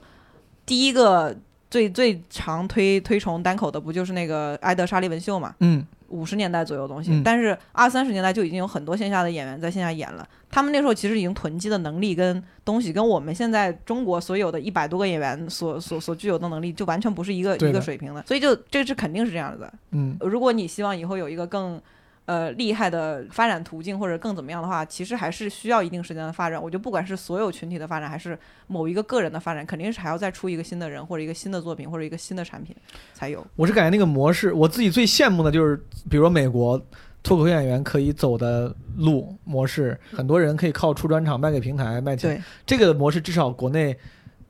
[0.64, 1.36] 第一个
[1.70, 5.54] 最最常推推崇单口的不就是那个埃德沙利文秀嘛？
[5.60, 10.26] 嗯五十年代左右的东西，嗯但是二三十年代就已经有很多线下的演员在线下演了。
[10.48, 18.22] 他们那时候其实已经囤积的能力跟东西，跟我们现在中国所有的一百多个演员所所所具有的能力，就完全不是一个一个水平的。
[18.26, 19.72] 所以就这是肯定是这样的。
[19.90, 21.80] 嗯如果你希望以后有一个更
[22.26, 26.62] 呃厉害的发展途径或者更怎么样的话，其实还是需要一定时间的发展。
[26.62, 32.76] 我觉得不管是所有群体的发展，还是某一个个人的发展，肯定是还要再出一个新的人或者一个新的作品或者一个新的产品
[33.14, 33.46] 才有。
[33.56, 35.76] 我是感觉那个模式，我自己最羡慕的就是，
[36.10, 36.80] 比如说美国
[37.22, 42.42] 脱口秀演员可以走的路模式，很多人可以靠出专场卖给平台卖钱。
[42.64, 43.96] 这个模式至少国内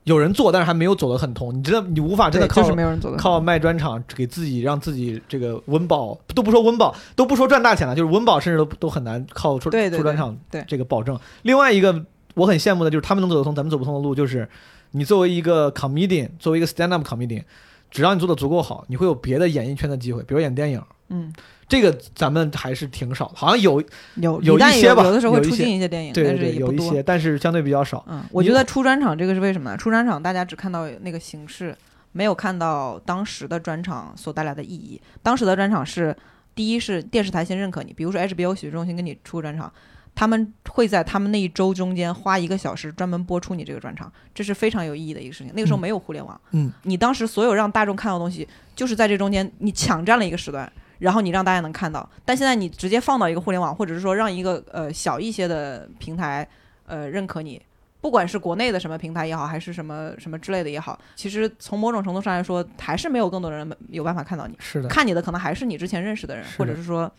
[0.07, 1.53] 有人做，但是还没有走得很通。
[1.53, 3.17] 你真的你无法真的，靠、就是没有人做的。
[3.17, 11.19] 靠卖专场给自己让自己这个温饱，都不说温饱，都不说赚大钱了，就是温饱甚至都都很难靠出出专场对这个保证。
[11.41, 14.47] 另外一个我很羡慕的就是他们能走得通，咱们走不通的路，就是
[14.91, 17.43] 你作为一个 comedian，作为一个 stand up comedian，
[17.91, 20.81] 只要你做的足够好，你会有别的演艺圈的机会，比如演电影。
[21.09, 21.33] 嗯，
[21.67, 23.83] 这个咱们还是挺少的，好像有
[24.15, 26.77] 有有一但些吧有的时候会出有一些镜一些电影，对对但是也不多。
[26.77, 28.05] 对有一些，但是相对比较少。
[28.07, 29.77] 嗯，我觉得出专场这个是为什么呢？
[29.77, 31.75] 出专场大家只看到那个形式，
[32.13, 35.01] 没有看到当时的专场所带来的意义。
[35.21, 36.15] 当时的专场是，
[36.55, 39.69] 第一是电视台先认可你，比如说 HBO 喜剧中心跟你出专场，
[40.15, 45.51] 他们会在他们那一周中间花一个小时专门播出你这个专场，这是非常有意义的一个事情。
[45.53, 50.71] 那个时候嗯没有互联网，嗯，你当时所有让大众看到的东西，就是在这中间你抢占了一个时段。
[50.99, 56.47] 然后你让大家能看到，但现在你直接放到一个互联网，或者是说让一个呃小一些的平台
[56.85, 57.61] 呃认可你，
[58.01, 64.55] 不管是国内的什么平台也好，还是什么什么之类的也好，其实从某种程度上来说，还是没有更多的人有办法看到你。
[64.59, 67.11] 是的，看你的可能还是你之前认识的人，的或者是说，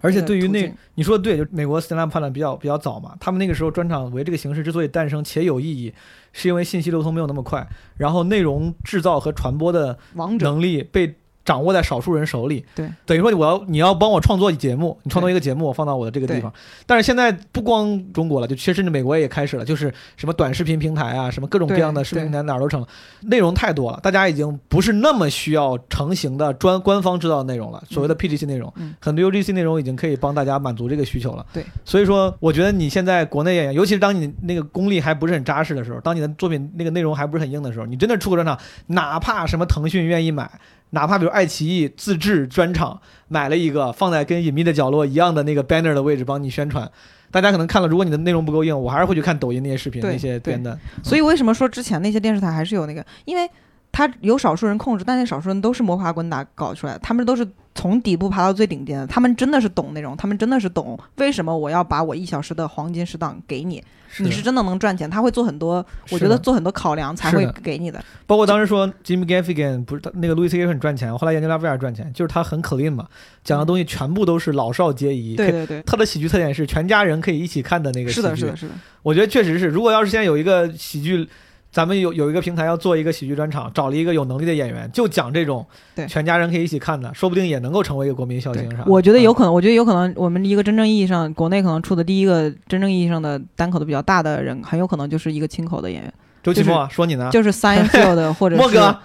[0.00, 5.94] 而且对于那你说的对，就美国 stand up 判断比较比较早嘛，他们那个时候专场为这个形式之所以诞生且有意义，
[6.32, 9.98] 是因为信息流通没有那么快，然后内容制造和传播的，
[10.40, 12.64] 能力被掌握在少数人手里。
[12.74, 16.52] 对，等于说我要你要帮我创作节目，你创作一个节目，我放到我的这个地方。
[16.86, 22.86] 但是现在不光中国了，就其实甚至美国也开始了，就是什么短视频平台啊，什么各种各样的视频平台哪儿都成了，
[23.22, 31.44] 内容太多了，大家已经不是那么需要成型的专 官方制造的内容了，所谓的 PGC 内容，嗯很多 UGC 内容已经可以帮大家满足这个需求了。
[31.52, 40.50] 对，所以说我觉得你现在国内演员，尤其是当你那个功力还不是很扎实的时候，当你的作品那个内容还不是很硬的时候，你真的出个专场，哪怕什么腾讯愿意买。
[40.94, 46.90] 哪怕比如爱奇艺自制专场买了一个放在跟隐秘的角落一样的那个 banner 的位置帮你宣传，
[47.30, 50.78] 大家可能看了，如果你的内容不够硬，我还是会去看抖音那些视频那些对编的。
[51.02, 53.04] 所以为什么说之前那些电视台还是有那个？
[53.26, 53.46] 因为
[53.94, 63.80] 它有少数人控制，但那少数人都是摸爬滚打搞出来的，他们都是从底部爬到最顶尖的，他们真的是懂那种，他们真的是懂为什么我要把我一小时的黄金时档给你，
[64.18, 68.04] 你是真的能赚钱，他会做很多，我觉得做很多考量才会给你的。
[68.26, 70.66] 包括当时说 Jimmy Gaffigan 不是他那个 Louis C.K.
[70.66, 73.06] 很赚钱，我后来研究他为啥赚钱，就是他很 clean 嘛，
[73.44, 75.36] 讲的东西全部都是老少皆宜。
[75.36, 78.22] 对对对，他的喜剧特点是全家人可以一起看的那个喜剧。
[78.22, 81.28] 是的，是的，是的，我觉得确实是，如果要是现在有一个喜剧，
[81.74, 86.06] 咱们有有一个平台要做一个喜剧专场，找了一个有能力的演员，就讲这种对。
[86.06, 88.84] 全家人可以一起看的，说不定也能够成为一个国民笑星啥的。
[88.86, 97.28] 我觉得有可能，能，我觉得有可能，我们一个真正意义上国内可能出的第一个真正意义上的单口的比较大的人，很有可能就是一个清口的演员，周奇墨啊说你呢？
[97.32, 98.96] 就是 Seinfeld 或者是莫哥，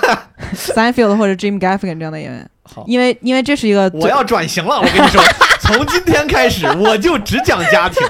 [0.56, 5.22] Seinfeld 或者 Jim Gaffigan 这样的演员，好，因为因为这是一个我要转型了，我跟你说，
[5.64, 8.06] 从今天开始我就只讲家庭，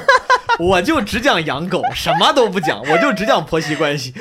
[0.58, 4.12] 我就只讲养狗，什么都不讲，我就只讲婆媳关系。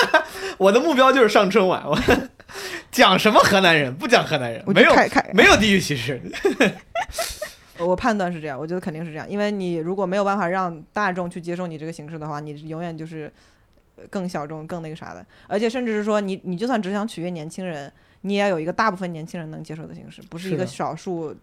[0.56, 1.98] 我的目标就是上春晚，我
[2.90, 4.94] 讲什么河南人，不讲河南人，没有
[5.34, 6.22] 没有地域歧视。
[7.76, 13.30] 我判断是这样，我觉得肯定是这样，因为你如果没有办法让大众去接受你这个形式的话，你永远就是
[13.96, 21.36] 呃更小众、更那个啥的，而且甚至是说你你就算只想取悦年轻人，你也要有一个大部分年轻人能接受的形式，不是一个少数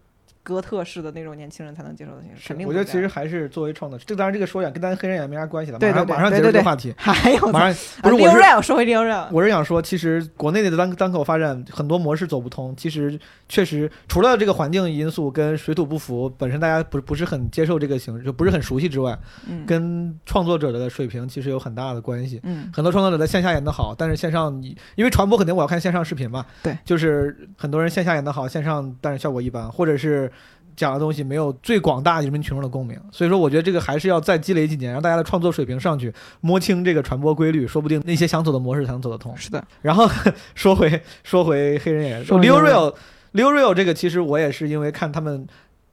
[0.48, 5.78] 哥特式的那种年轻人才能接受的形式，肯定我觉得其实还是作为创作者，这当然这个说远跟咱黑人也没啥关系了。
[5.78, 22.40] 对对对马上马上结束这个话题， 还有马上不啊是我是 Real 说回 Leo Real，我是想说，其实国内的单单口发展很多模式走不通，其实确实除了这个环境因素跟水土不服，本身大家不不是很接受这个形式，就不是很熟悉之外，嗯跟创作者的水平其实有很大的关系。
[22.44, 30.30] 嗯很多创作者在线下演得好，但是线上你因为传播肯定我要看线上视频嘛，对，就是很多人线下演得好，线上但是效果一般，或者是
[30.78, 39.36] 讲的东西没有最广大人民群众的共鸣，所以说我觉得这个还是要再积累几年，让大家的创作水平上去，摸清这个传播规律，说不定那些想走的模式才能走得通。
[39.36, 40.08] 是的，然后
[40.54, 42.94] 说回说回黑人演员说 Leo Leo Real
[43.32, 45.46] Leo Real 这个其实我也是因为看他们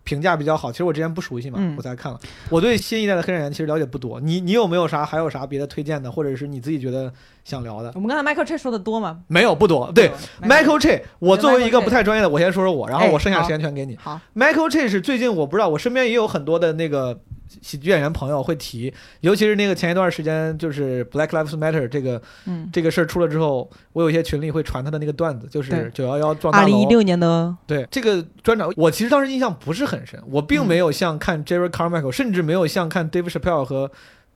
[0.05, 2.17] 评价比较好，其实我之前不熟悉嘛，嗯我才看了。
[2.49, 7.11] 我对新一代的黑人其实了解不多，你你有没有啥还有啥别的推荐的，或者是你自己觉得
[7.43, 7.91] 想聊的？
[7.95, 9.21] 我们刚才 Michael Che 说的多吗？
[9.27, 10.11] 没有不多，对。
[10.41, 13.97] Michael Che，我作为一个不太专业的，我先说说我，然后哎我剩下时间全给你。
[13.97, 17.19] 好，Michael Che 是最近我不知道，我身边也有很多的那个
[17.61, 26.65] 喜剧演员朋友会提，尤其是那个前一段时间就是 Black Lives Matter 这个嗯，这个事儿出了之后，我有一些群里会传他的那个段子，就是对九幺幺撞大楼。
[26.65, 33.91] 二零一六年的对这个专场，我其实当时印象不是很深，我并没有像看 Jerry Carmichael，、甚至没有像看 Dave Chappelle 和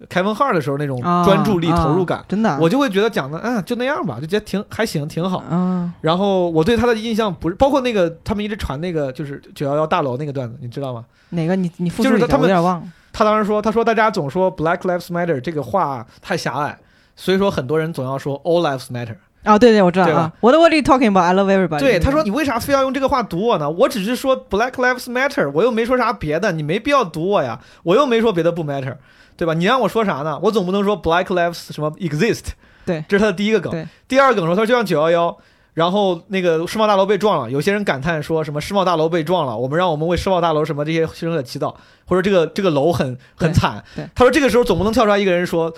[0.08, 2.24] Kevin Hart 的时候那种啊专注力、啊投入感。
[2.28, 5.44] 真的，我就会觉得讲的，嗯，就那样吧，就觉得挺还行，挺好。
[5.52, 11.04] 嗯然后我对他的印象不是，包括那个他们一直传那个就是九幺幺大楼那个段子，你知道吗？
[11.32, 12.88] 哪个你你复述一下，就是他们我有点忘了。
[13.12, 16.78] 他当时说，他说大家总说 Black Lives Matter 这个话太狭隘，
[17.16, 19.16] 所以说很多人总要说 All Lives Matter。
[19.44, 20.34] 啊，对对，我知道啊。
[20.42, 21.24] What What are you talking about?
[21.24, 21.80] I love everybody。
[21.80, 23.70] 对，他说你为啥非要用这个话堵我呢？
[23.70, 28.98] 我只是说 Black Lives Matter，我又没说啥别的，你没必要堵我呀，我又没说别的不 matter，
[29.38, 29.54] 对吧？
[29.54, 30.38] 你让我说啥呢？
[30.44, 32.48] 我总不能说 Black Lives 什么 exist，
[32.86, 33.88] 对这是他的第一个梗对。
[34.10, 35.38] 第二个梗说他说就像九幺幺。
[35.80, 41.74] 然后那个世贸大楼被撞了，有些人感叹说什么世贸大楼被撞了，我们让我们为世贸大楼什么这些牺牲者祈祷，
[42.06, 43.82] 或者这个这个楼很很惨。
[44.14, 45.74] 他说这个时候总不能跳出来一个人说，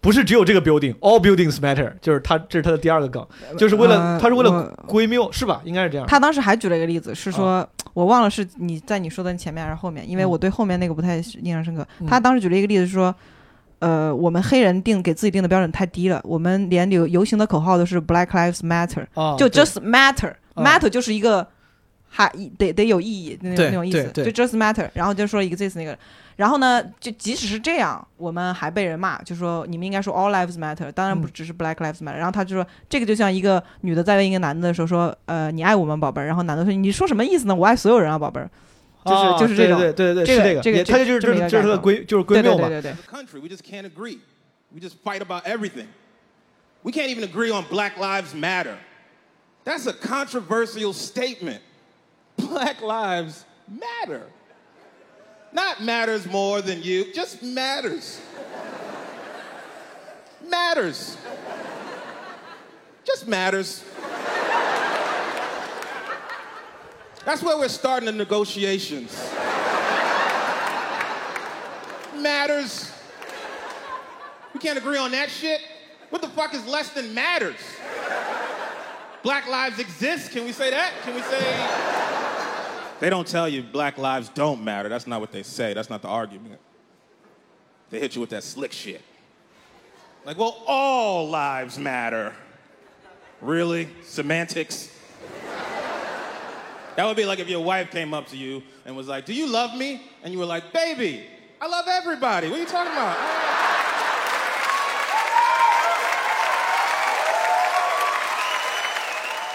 [0.00, 3.26] 不是只有这个 building，all buildings matter，就是他这是他的第二个梗，
[3.58, 5.60] 就是为了、呃他是为了我归谬是吧？
[5.64, 6.06] 应该是这样。
[6.06, 11.84] 他当时还举了一个例子，是说、啊我忘了是你在你说的前面还是后面，因为嗯我对后面那个不太印象深刻。
[11.98, 13.12] 嗯他当时举了一个例子说，
[13.84, 21.46] 呃，我们黑人定给自己定的标准太低了，我们连游游行的口号都是 Black Lives Matter，、啊，就 just matter，matter、就是一个
[22.08, 25.98] 还得得有意义那种那种意思，就 just matter，然后就说 exist 那个。
[26.36, 32.16] 然后呢，就即使是这样，我们还被人骂，就说你们应该说 all lives matter，当然不嗯只是 black lives matter。
[32.16, 36.26] 然后他就说，这个就像一个女的在问一个男的的时候说，呃，你爱我吗，宝贝儿？
[36.26, 37.54] 然后男的说，你说什么意思呢？
[37.54, 38.50] 我爱所有人啊，宝贝儿。
[39.05, 42.67] 就是啊就是这种对对对对，这个是这个，这个也他就是这么一个这是这是他的概括归就是归对谬嘛。
[42.67, 42.95] 对对对对。
[42.95, 43.39] the country.
[43.39, 44.19] We just can't agree.
[44.73, 45.87] We just fight about everything.
[46.83, 48.77] We can't even agree on Black Lives Matter.
[49.65, 51.61] That's a controversial statement.
[52.37, 54.23] Black lives matter.
[55.51, 58.21] Not matters more than you, just matters.
[60.49, 61.17] matters.
[63.05, 63.83] Just matters.
[67.24, 69.12] That's where we're starting the negotiations.
[72.24, 72.90] matters.
[74.52, 75.60] We can't agree on that shit.
[76.10, 77.56] What the fuck is less than matters?
[79.22, 80.32] Black lives exist.
[80.32, 80.92] Can we say that?
[81.02, 83.00] Can we say?
[83.00, 84.88] They don't tell you black lives don't matter.
[84.88, 85.74] That's not what they say.
[85.74, 86.60] That's not the argument.
[87.90, 89.02] They hit you with that slick shit.
[90.24, 92.32] Like, well, all lives matter.
[93.40, 93.88] Really?
[94.04, 94.93] Semantics?
[96.96, 99.34] That would be like if your wife came up to you and was like, Do
[99.34, 100.02] you love me?
[100.22, 101.26] And you were like, Baby,
[101.60, 102.48] I love everybody.
[102.48, 103.16] What are you talking about?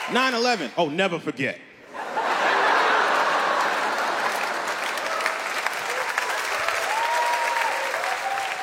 [0.10, 0.72] 9/11.
[0.76, 1.60] Oh, never forget.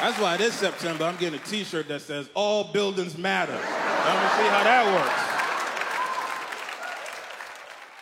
[0.01, 4.37] That's why this September I'm getting a T-shirt that says "All buildings matter." I'm gonna
[4.37, 5.36] see how that works.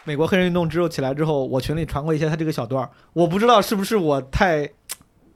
[0.05, 4.69] 美国黑人运动之后起来之后，我群里传过一些他这个小段儿，我不知道是不是我太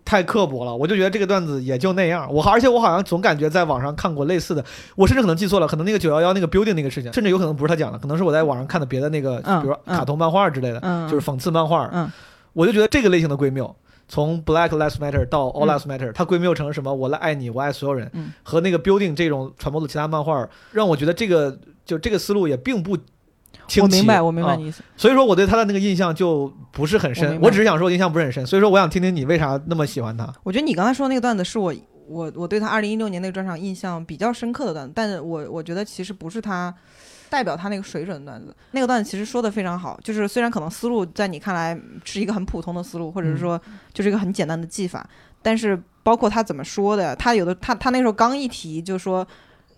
[0.04, 2.32] 太刻薄了，我就觉得这个段子也就那样。
[2.32, 4.64] 我而且我好像总感觉在网上看过类似的，
[4.96, 11.90] 我甚至可能记错了，可能那个九幺幺那个 building 那个事情，甚至有可能不是他讲的，可能是我在网上看的别的那个，嗯比如说卡通漫画之类的，嗯就是讽刺漫画。
[11.92, 12.10] 嗯
[12.54, 13.76] 我就觉得这个类型的归谬，
[14.08, 16.92] 从 Black Lives Matter 到 All 嗯 Lives Matter，、它归谬成什么？
[16.92, 22.98] 我来爱你，我爱所有人，嗯和那个 building 这种传播的其他漫画，让我觉得这个就这个思路也并不
[23.82, 24.82] 我明白，我明白啊你意思。
[24.96, 28.46] 所以说我对他的那个印象就不是很深，我我只是想说印象不是很深。
[28.46, 30.32] 所以说我想听听你为啥那么喜欢他。
[30.42, 31.74] 我觉得你刚才说那个段子是我
[32.08, 36.74] 我我对他二零一六年那个专场印象比较深刻的段子，但是我我觉得其实不是他
[37.28, 38.56] 代表他那个水准的段子。
[38.70, 43.60] 那个段子其实说的非常好，就是虽然可能思路在你看来是一个很普通的思路，或者是说
[43.92, 45.06] 就是一个很简单的技法，
[45.42, 49.26] 但是包括他怎么说的，他有的他他那时候刚一提就说。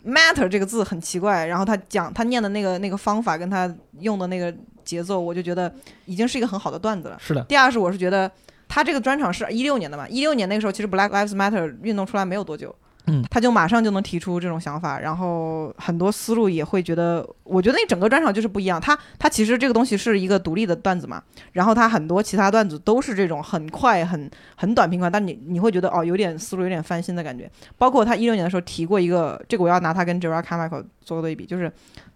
[0.04, 5.72] Matter 这个字很奇怪，然后他讲他念的那个那个方法跟他用的那个节奏，我就觉得
[6.06, 7.16] 已经是一个很好的段子了。
[7.20, 8.30] 是的，第二是我是觉得
[8.68, 12.74] 他这个专场是一六年的嘛，一六年那个时候其实 Black Lives Matter 运动出来没有多久，
[13.06, 18.80] 嗯他就马上就能提出这种想法，然后很多思路也会觉得，我觉得那整个专场就是不一样。
[18.80, 21.22] 他他其实这个东西是一个独立的段子嘛，
[21.52, 27.50] 然后他很多其他段子都是这种很快、很很短平快，但你你会觉得哦，有点思路有点翻新的感觉。
[27.78, 31.70] 包括他一六年的时候提过一个，这个我要拿他跟 j e r a c a m i c h a e l 做个对比，就是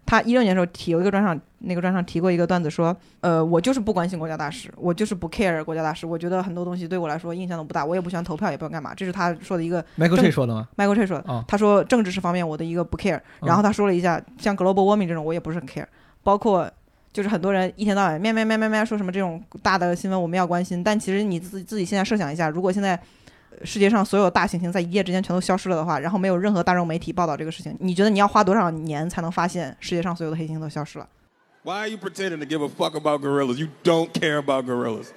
[0.07, 15.87] 他一六年的时候提有一个专场，那个专场提过一个段子说，呃，我就是不关心国家大事，我就是不 care 国家大事，我觉得很多东西对我来说印象都不大，我也不喜欢投票，也不知道干嘛，这是他说的一个 Michael 说的吗？Michael Che 说的，啊他说政治是方面我的一个不 care，然后他说了一下像 global warming 这种我也不是很 care，
[16.23, 16.71] 包括
[17.13, 23.01] 就是很多人一天到晚咩咩咩咩咩说什么这种大的新闻我们要关心，但其实你自自己现在设想一下，如果现在呃
[23.64, 31.08] 世界上所有大猩猩在一夜之间全都消失了的话，然后没有任何大众媒体报道这个事情，你觉得你要花多少年才能发现世界上所有的黑猩猩都消失了？
[31.64, 33.58] Why are you pretending to give a fuck about gorillas?
[33.58, 35.08] You don't care about gorillas.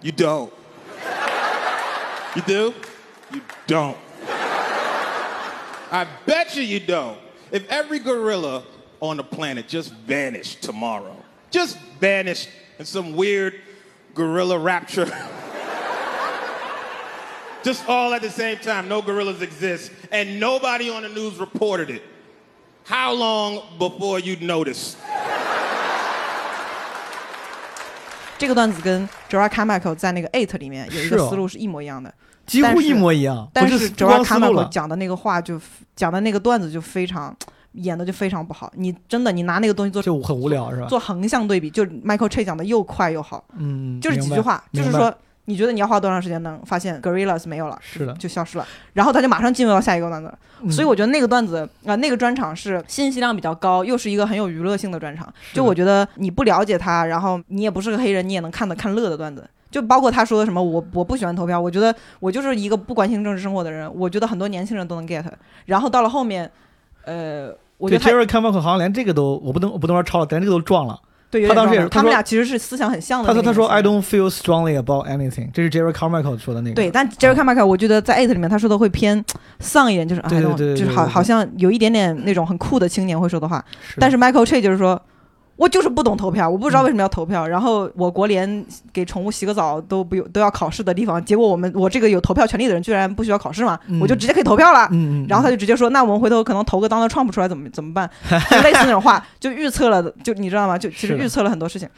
[0.00, 0.50] You don't.
[2.36, 2.74] You do?
[3.32, 3.96] You don't.
[5.90, 7.16] I bet you you don't.
[7.50, 8.62] If every gorilla
[9.00, 11.16] on the planet just vanished tomorrow,
[11.50, 12.48] just vanished
[12.78, 13.54] in some weird
[14.14, 15.06] gorilla rapture,
[17.63, 21.89] just all at the same time, no gorillas exist, and nobody on the news reported
[21.89, 22.01] it,
[22.85, 24.95] how long before you'd notice?
[28.37, 32.13] 这个段子跟 Gerard Carmichael 在那个 Eight 里面有一个思路是一模一样的，
[32.45, 34.69] 几乎一模一样，但是是不 Gerard 光思路 Carmichael。
[34.69, 35.59] 讲的那个话就
[35.93, 37.35] 讲的那个段子就非常
[37.73, 40.87] 演的就非常不好，你真的你拿那个东西做就很无聊是吧？
[40.87, 45.13] 做横向对比，就是 Michael Che 讲的又快又好，嗯，就是几句话，就是说
[45.49, 50.31] 你觉得你要花多长时间能发现 gorillas 没有了，是的就消失了，然后他就马上进入到下一个段子。
[50.61, 55.33] 嗯所以我觉得那个段子啊、那个专场是信息量比较高，又是一个很有娱乐性的专场。
[55.53, 59.49] 就我觉得你不了解他，然后你也不是个黑人，你也能看得看乐的段子。
[59.71, 65.23] 就包括他说的什么，我我不喜欢投票，我觉得我就是一个不关心政治生活的人，我觉得很多年轻人都能 get。
[65.65, 66.51] 然后到了后面，
[67.05, 70.99] 呃，我觉得他 Jerry Carmichael 好像连这个都，我不能我不能说抄了，连这个都撞了。
[71.31, 73.43] 对，有他当时也是他们俩其实是思想很像的他说。
[73.43, 76.75] 他说 I don't feel strongly about anything，这是 Jerry Carmichael 说的那个。
[76.75, 79.23] 对，但 Jerry Carmichael 我觉得在 Eight 里面他说的会偏
[79.59, 83.63] 丧一点，就是 I don't- 就是好好像有一点点那种很酷的青年会说的话。
[83.99, 84.99] 但是 Michael Che 就是说，
[85.59, 87.45] 我就是不懂投票，我不知嗯道为什么要投票。
[87.45, 94.89] 然后我国连给宠物洗个澡都不用都要考试的地方，结果我们我这个有投票权利的人居然不需要考试嘛，嗯我就直接可以投票了。
[95.27, 98.09] 然后他就直接说：“那我们回头可能投个 Donald Trump 出来怎么怎么办？”
[98.49, 100.77] 就类似那种话，就预测了，就你知道吗？
[100.77, 101.89] 就其实预测了很多事情。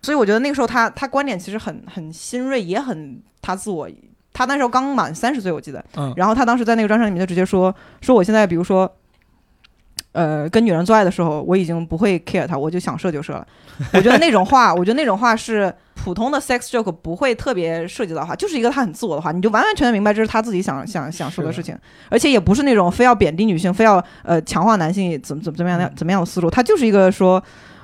[0.00, 3.86] 所以我觉得那个时候他他观点其实很很新锐，也很他自我。
[4.32, 5.84] 他那时候刚满三十岁，我记得。
[5.96, 8.90] 嗯然后他当时在那个专场里面就直接说说我现在比如说，
[10.12, 13.46] 呃，跟女人做爱的时候，我已经不会 care 她，我就想射就射了。
[13.94, 21.76] 我觉得那种话， 我觉得那种话是普通的 sex joke 不会特别涉及到的话，就是一个他很自我的话，你就完完全全明白这是他自己想想想说的事情，
[22.08, 27.42] 而且也不是那种非要贬低女性，非要呃强化男性怎么怎么怎么样怎么样的思路，他就是一个说。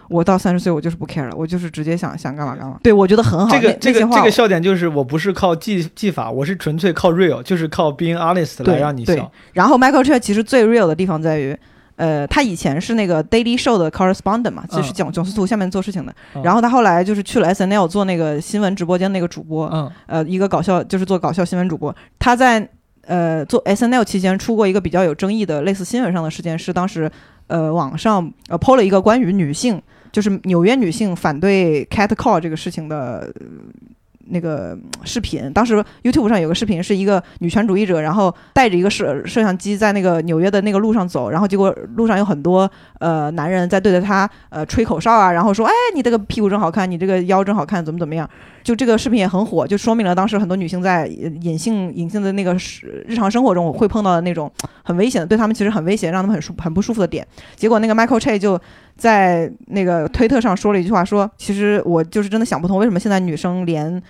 [0.08, 2.78] 我到三十岁，我就是不 care 了，我就是直接想想干嘛干嘛。
[2.80, 3.52] 对，我觉得很好。
[3.52, 9.32] 这个这个这个笑点就是我不是靠技技法，我是纯粹靠 real，就是靠 being honest 来让你对笑。
[9.52, 11.58] 然后 Michael Che 其实最 real 的地方在于，
[11.96, 16.14] 呃，他以前是那个 Daily Show 的 correspondent 嘛，就是嗯讲囧司图下面做事情的。
[16.34, 21.94] 嗯然后他后来就是去了 SNL 做那个新闻直播间那个主播，嗯呃，一个搞笑就是做搞笑新闻主播。
[22.18, 22.68] 他在
[23.06, 27.10] 呃做 SNL 期间出过一个比较有争议的类似新闻上的事件，是当时
[27.46, 29.80] 呃网上呃 PO 了一个关于女性，
[30.12, 33.32] 就是纽约女性反对 cat call 这个事情的。
[34.28, 48.28] 那个视频，当时 YouTube 上有个视频，是一个女权主义者，然后带着一个摄摄像机在那个纽约的那个路上走，然后结果路上有很多呃男人在对着她呃吹口哨啊，然后说，哎，你这个屁股真好看，你这个腰真好看，怎么怎么样？
[48.62, 54.50] 就这个视频也很火，就说明了当时很多女性在隐性隐性的那个是日常生活中会碰到的那种
[54.82, 57.24] 很危险的，对她们其实很危险，让她们很舒很不舒服的点。
[57.54, 58.60] 结果那个 Michael Che 就
[58.96, 64.02] 在那个推特上说了一句话，说其实我就是真的想不通，为什么现在女生连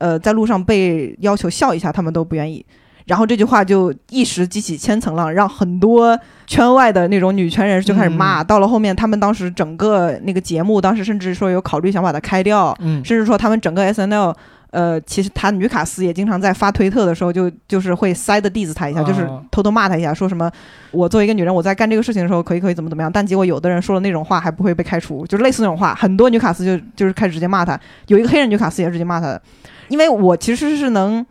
[0.00, 2.64] 呃在路上被要求笑一下，她们都不愿意。
[3.06, 6.16] 然后这句话就一时激起千层浪，让很多
[6.46, 8.44] 圈外的那种女权人士就开始骂。
[8.44, 14.36] 到了后面，他们当时整个那个节目，当时甚至说有考虑想把它开掉，嗯甚至说他们整个 S N L，
[14.70, 20.50] 呃，其实他女卡斯也经常在发推特的时候就就是会塞的 diss 他一下，哦就是偷偷骂他一下，说什么
[20.90, 29.42] 我作为一个女人，我在干这个事情的时候可以可以怎么怎么样，但结果有的人说了那种话还不会被开除，就是类似那种话，很多女卡斯就就是开始直接骂他，有一个黑人女卡斯也直接骂他的，
[29.88, 31.24] 因为我其实是能。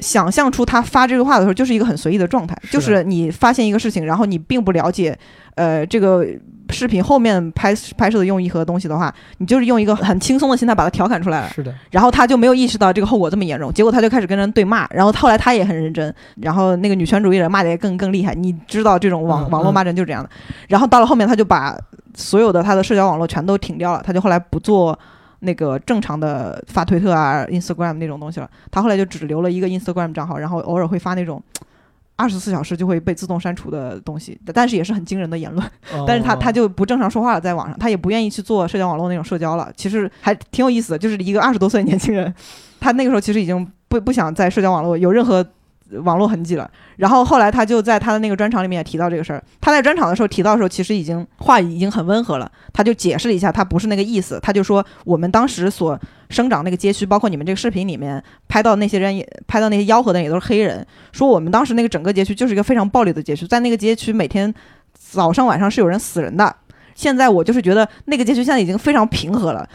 [0.00, 5.16] 想象出他发这句话的时候，就是一个很随意的状态，就是你发现一个事情，然后你并不了解，
[5.54, 6.26] 呃，这个
[6.72, 11.48] 视频后面拍拍摄的用意和东西的话，你就是用一个很轻松的心态把它调侃出来了。
[11.50, 20.30] 是的，然后他就没有意识到这个后果这么严重，结果他就开始跟人对骂，然后后来他也很认真，然后那个女权主义者骂的也更更厉害，你知道这种网嗯网络骂人就是这样的。
[20.68, 21.76] 然后到了后面，他就把
[22.14, 24.98] 所有的他的社交网络全都停掉了，他就后来不做
[25.40, 31.42] 那个正常的发推特啊、Instagram 那种东西了，他后来就只留了一个 Instagram 账号，然后偶尔会发那种。
[32.22, 35.68] 二十四小时就会被自动删除的东西，但是也是很惊人的言论。
[36.06, 39.72] 但是他哦他就不正常说话了，在网上，他也不愿意去做社交网络那种社交了。
[39.76, 42.32] 其实还挺有意思的，就是一个二十多岁的年轻人，
[42.78, 45.44] 他那个时候其实已经不不想在社交网络有任何
[46.00, 46.70] 网络痕迹了。
[46.96, 49.42] 然后后来他就在他的那个专场里面也提到这个事儿。
[49.60, 52.50] 他在专场的时候提到的时候，其实已经话已经很温和了。
[52.72, 54.38] 他就解释了一下，他不是那个意思。
[54.42, 60.86] 他就说我们当时所生长那个街区，包括你们这个视频里面拍到那些人也拍到那些吆喝的也都是黑人。
[61.12, 64.52] 说我们当时那个整个街区就是一个非常暴力的街区，在那个街区每天
[64.94, 66.56] 早上晚上是有人死人的。
[66.94, 69.68] 现在我就是觉得那个街区现在已经非常平和了。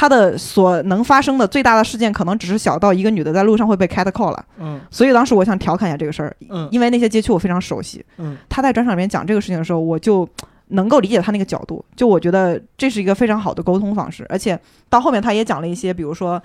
[0.00, 4.42] 它的所能发生的最大的事件，可能只是小到一个女的在路上会被 cat call 了。
[4.58, 8.02] 嗯所以当时我想调侃一下这个事儿，嗯因为那些街区我非常熟悉。
[8.16, 10.26] 嗯他在专场里面讲这个事情的时候，我就
[10.68, 11.84] 能够理解他那个角度。
[11.94, 16.42] 就我觉得这是一个非常好的沟通方式，而且到后面他也讲了一些，比如说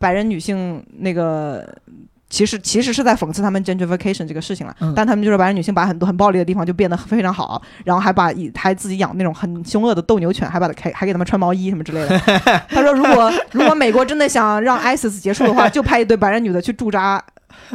[0.00, 1.72] 白人女性那个。
[2.30, 12.18] 其实其实是在讽刺他们 gentrification 这个事情了，嗯但他们就是白人女性把很多很暴力的地方就变得非常好，然后还把以还自己养那种很凶恶的斗牛犬，还把它还还给他们穿毛衣什么之类的。
[12.68, 17.22] 他说如果如果美国真的想让 ISIS 结束的话， 就派一堆白人女的去驻扎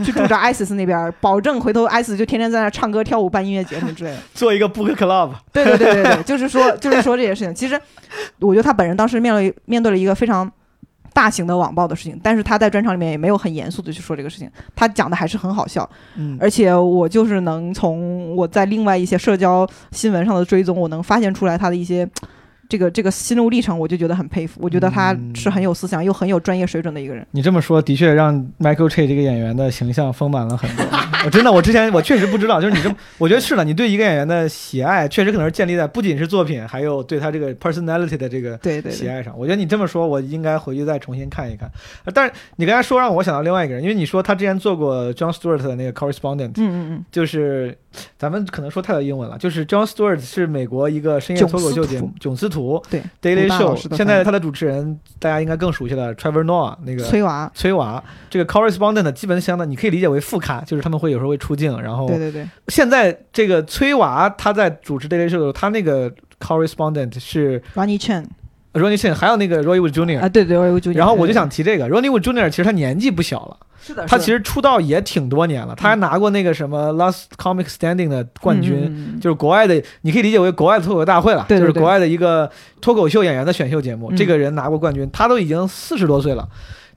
[0.03, 4.17] 去驻扎 ISIS 那边，保证回头 ISIS 就天天在那唱歌跳舞办音乐节什么之类的。
[4.35, 7.53] 做一个 book club，对对对对对，就是说就是说这些事情。
[7.55, 7.79] 其实
[8.39, 10.49] 我觉得他本人当时面对面对了一个非常
[11.14, 15.89] 大型的网暴的事情，但是他在专场里面也没有很严肃的去说这个事情，他讲的还是很好笑。
[16.16, 22.09] 嗯而且我就是能从我在另外一些社交新闻上的追踪，我能发现出来他的一些。
[22.74, 24.59] 这个这个心路历程，我就觉得很佩服。
[24.63, 27.24] 我觉得他是很有思想又很有专业水准的一个人。
[27.30, 30.84] 你这么说，的确让 Michael Che 这个演员的形象丰满了很多。
[31.24, 39.38] 我真的，我之前我确实不知道，就是你这么，我觉得是的，你对一个演员的喜爱，确实可能是建立在不仅是作品，还有对他这个 personality 的这个对对对，喜爱上。
[39.38, 41.69] 我觉得你这么说，我应该回去再重新看一看。
[42.05, 47.78] 呃但是你刚才说让我想到另外一个人，因为你说他之前做过 John Stewart 的那个 correspondent，嗯嗯就是
[48.17, 67.99] 咱们可能说太多英文了，就是 John Stewart 是美国一个深夜脱口秀节目囧司图对 Daily Show，的现在他的主持人大家应该更熟悉了，Trevor Noah 那嗯，个崔娃，崔娃，这个 correspondent 基本相当，你可以理解为副咖，就是他们会有时候会出镜，然后对对对，现在这个崔娃他在主持 Daily Show 的时候，他那个 correspondent 是 Ronnie
[67.99, 68.26] Chen
[68.74, 72.49] Ronnie Chen，还有那个 Roy Wood Jr.，、啊，对对，我就然后我就想提这个 Ronnie Wood Jr.
[72.49, 82.49] 其实他年纪不小了，是的，他其实出道也挺多年了，他还拿过那个什么 Last Comic Standing 的冠军，嗯就是国外的，你可以理解为国外的脱口秀大会了，就是国外的一个
[82.82, 84.11] 脱口秀演员的选秀节目。
[84.11, 86.47] 嗯这个人拿过冠军，他都已经四十多岁了，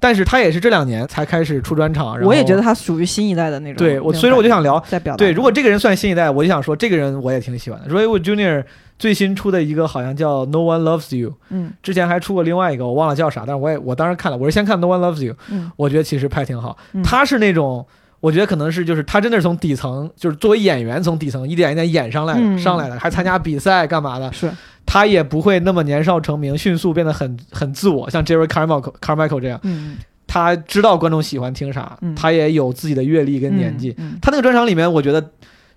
[0.06, 2.14] 但是他也是这两年才开始出专场。
[2.14, 3.84] 然后我也觉得他属于新一代的那种。
[3.84, 5.16] 对我，所以说我就想聊觉，在表。
[5.16, 7.92] 对，如果这个人算新一代，我就想说这个人我也挺喜欢的。
[7.92, 8.62] Wood Jr.
[9.00, 16.78] 最新出的一个好像叫 No One Loves You，嗯之前还出过另外一个我忘了叫啥，但是我也我当时看了，我是先看 No One Loves You，嗯我觉得其实拍挺好。
[16.92, 17.84] 嗯他是那种，
[18.20, 24.50] 我觉得可能是就是他真的是从底层，就是作为演员从底层一点一点演上来，嗯上来的，还参加比赛干嘛的，是
[24.86, 33.94] 他也不会那么年少成名，迅速变得很很自我，像 Jerry Carmichael Carmichael 这样，嗯他知道观众喜欢听啥，嗯他也有自己的阅历跟年纪。
[33.98, 35.30] 嗯他那个专场里面，我觉得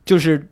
[0.06, 0.48] 就是。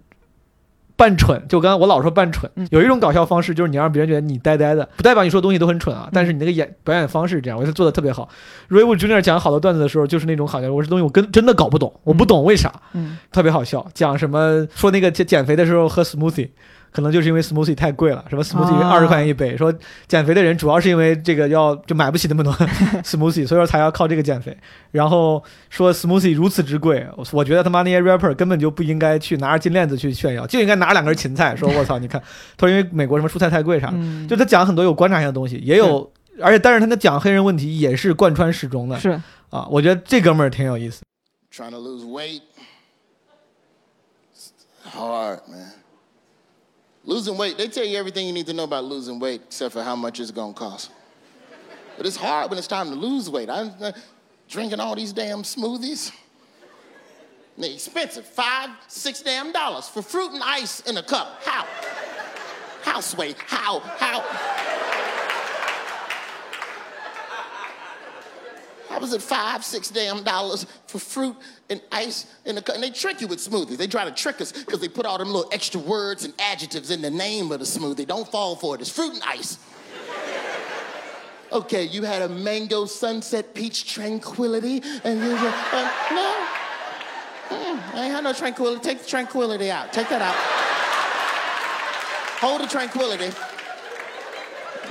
[0.99, 8.27] 扮蠢，就刚刚我老说扮蠢，嗯有一种搞笑方式就是你让别人觉得你呆呆的，不代表你说的东西都很蠢啊，但是你那个演表演方式这样，我觉得做的特别好。
[8.67, 9.21] Ray Wood Jr.
[9.21, 13.87] 讲好多段子的时候，就是那种好像我这东西我跟真的搞不懂，我不懂为啥，嗯特别好笑。
[13.93, 16.49] 讲什么说那个减减肥的时候喝 smoothie，
[16.91, 19.73] 可能就是因为 smoothie 太贵了，什么 smoothie 啊二十块钱一杯，说
[20.07, 22.53] 减肥的人主要是因为这个要就买不起那么多
[23.03, 24.57] smoothie，所以说才要靠这个减肥。
[24.91, 32.21] 然后说 smoothie 如此之贵，我我觉得他妈那些 rapper 根本就不应该去拿着金链子去炫耀，就应该拿两根芹菜，说 我操，你看，
[32.55, 36.11] 他说因为美国什么蔬菜太贵啥的，嗯，就他讲很多有观察性的东西，也有。
[36.39, 39.09] 而且，但是他那讲黑人问题也是贯穿始终的是
[39.49, 41.01] 啊，我觉得这哥们儿挺有意思。
[41.51, 42.41] Trying to lose weight.
[44.35, 44.51] It's
[44.95, 45.76] hard, man.
[47.07, 49.81] Losing weight, they tell you everything you need to know about losing weight except for
[49.81, 50.91] how much it's gonna cost.
[51.95, 53.49] But it's hard when it's time to lose weight.
[53.49, 53.93] I'm uh,
[54.49, 56.11] drinking all these damn smoothies.
[57.57, 58.25] They're expensive.
[58.25, 61.41] Five, six damn dollars for fruit and ice in a cup.
[61.45, 61.65] How?
[62.83, 63.35] How, Sway?
[63.45, 63.79] How?
[63.79, 64.19] How?
[68.89, 71.37] How was it five, six damn dollars for fruit
[71.69, 72.75] and ice in a cup?
[72.75, 73.77] And they trick you with smoothies.
[73.77, 76.91] They try to trick us because they put all them little extra words and adjectives
[76.91, 78.07] in the name of the smoothie.
[78.07, 78.81] Don't fall for it.
[78.81, 79.57] It's fruit and ice.
[81.51, 86.47] Okay, you had a mango sunset peach tranquility, and you were, uh, no.
[87.49, 88.81] Mm, I ain't had no tranquility.
[88.81, 89.93] Take the tranquility out.
[89.93, 90.35] Take that out.
[92.41, 93.31] Hold the tranquility.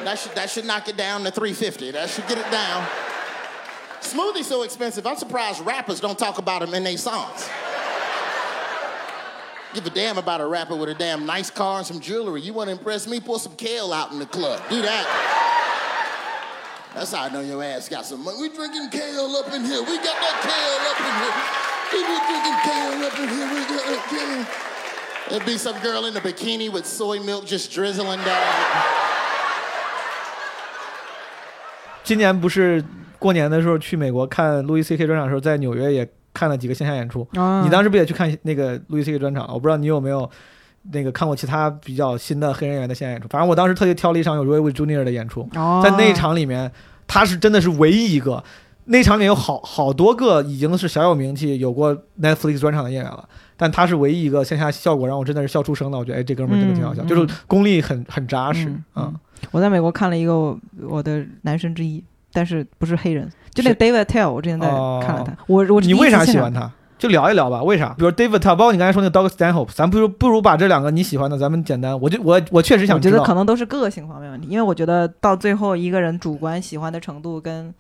[0.05, 1.91] That should, that should knock it down to 350.
[1.91, 2.87] That should get it down.
[4.06, 7.50] Smoothie's so expensive, I'm surprised rappers don't talk about them in their songs.
[9.74, 12.42] Give a damn about a rapper with a damn nice car and some jewelry.
[12.42, 13.22] You want to impress me?
[13.22, 14.62] Pour some kale out in the club.
[14.70, 15.08] Do that.
[16.94, 18.38] That's how I know your ass got some money.
[18.42, 19.80] We drinking kale up in here.
[19.80, 21.62] We got that kale up in here.
[21.92, 24.48] People drinking down up in here we go again.
[25.30, 29.02] There'd be some girl in a bikini with soy milk just drizzling down.
[32.04, 32.84] 今年不是
[33.27, 37.27] 过年的时候去美国看路易 C K 专场的时候，在纽约也看了几个线下演出。
[37.35, 39.45] 啊你当时不也去看那个路易 C K 专场？
[39.53, 40.31] 我不知道你有没有
[40.93, 43.27] 那个看过其他比较新的黑人演员的线下演出。
[43.29, 46.71] 反正我当时特地挑了一场有 Roy w Junior 的演出，哦在那一场里面，
[47.09, 48.45] 他是真的是唯一一个。
[48.89, 55.99] 那场里面有好好多个已经是小有名气、有过 Netflix 专场的演员了，但他是唯一一个线下效果让我真的是笑出声的。
[55.99, 59.13] 我觉得，哎，这哥们儿真的挺好笑，嗯就是功力很很扎实嗯啊。
[59.51, 62.05] 我在美国看了一个我我的男神之一，
[62.37, 66.71] 但是不是黑人，就那个 David Tell，我之前在哦看了他，我我你为啥喜欢他？
[66.99, 67.95] 就聊一聊吧，为啥？
[67.97, 73.23] 比如 David Tell，包括你刚才说那个 Doug Stanhope，咱不如不如把这两个你喜欢的，咱们简单，我就我我确实想我觉知道。
[73.23, 77.73] 得可能都是个性方面问题，因为我觉得到最后一个人主观喜欢的程度跟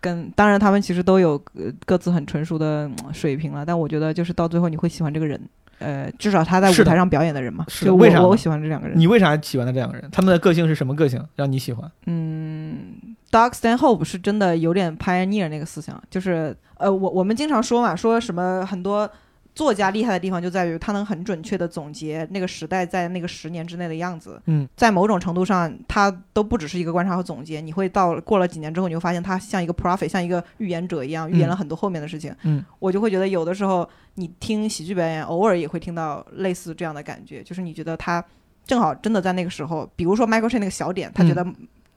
[0.00, 5.40] 跟，当然他们其实都有呃各自很成熟的嗯水平了，但我觉得就是到最后你会喜欢这个人，
[5.78, 8.96] 呃，至少他在舞台上表演的人嘛，是为啥呢我我喜欢这两个人。
[8.98, 10.08] 你为啥喜欢他这两个人？
[10.12, 11.90] 他们的个性是什么个性让你喜欢？
[12.06, 19.10] 嗯，Doug Stanhope 是真的有点 pioneer 那个思想，就是呃，我我们经常说嘛，说什么很多
[19.54, 24.40] 作家厉害的地方就在于他能很准确的总结那个时代在那个十年之内的样子。
[24.46, 32.34] 嗯，在某种程度上，他都不只是一个观察和总结，你会到过了几年之后，你会发现他像一个 prophet，像一个预言者一样，预言了很多后面的事情。
[32.44, 38.24] 嗯，我就会觉得有的时候你听喜剧表演，偶尔也会听到类似这样的感觉，就是你觉得他
[38.64, 41.44] 正好真的在那个时候，比如说 Michael Che 那个小点，他觉得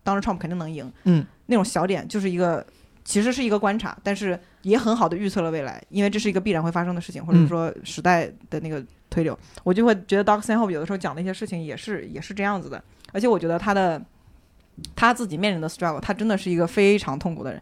[0.06, 2.66] Donald Trump 肯定能赢，嗯，那种小点就是一个。
[3.08, 12.84] 其实是一个观察，但是也很好的预测了未来，因为这是一个必然会发生的事情，或者嗯说时代的那个推流，我就会觉得 Doc Stanhope 有的时候讲的一些事情也是也是这样子的，
[13.14, 14.04] 而且我觉得他的
[14.96, 17.62] 他自己面临的 struggle，他真的是一个非常痛苦的人，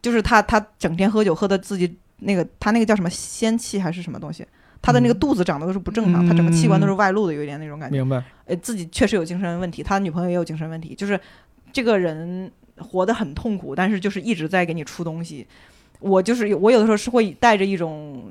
[0.00, 4.42] 就是他他整天喝酒喝的自己那个他那个叫什么仙气还是什么东西，
[4.80, 7.98] 他的那个嗯肚子长得都是不正常，他整个器官都是外露的，有一点那种感觉。
[7.98, 8.24] 明白？
[8.46, 11.20] 呃，自己确实有精神问题，他女朋友也有精神问题，就是
[11.78, 15.46] 这个人活得很痛苦，但是就是一直在给你出东西。
[16.00, 18.24] 我就是有我有的时候是会带着一种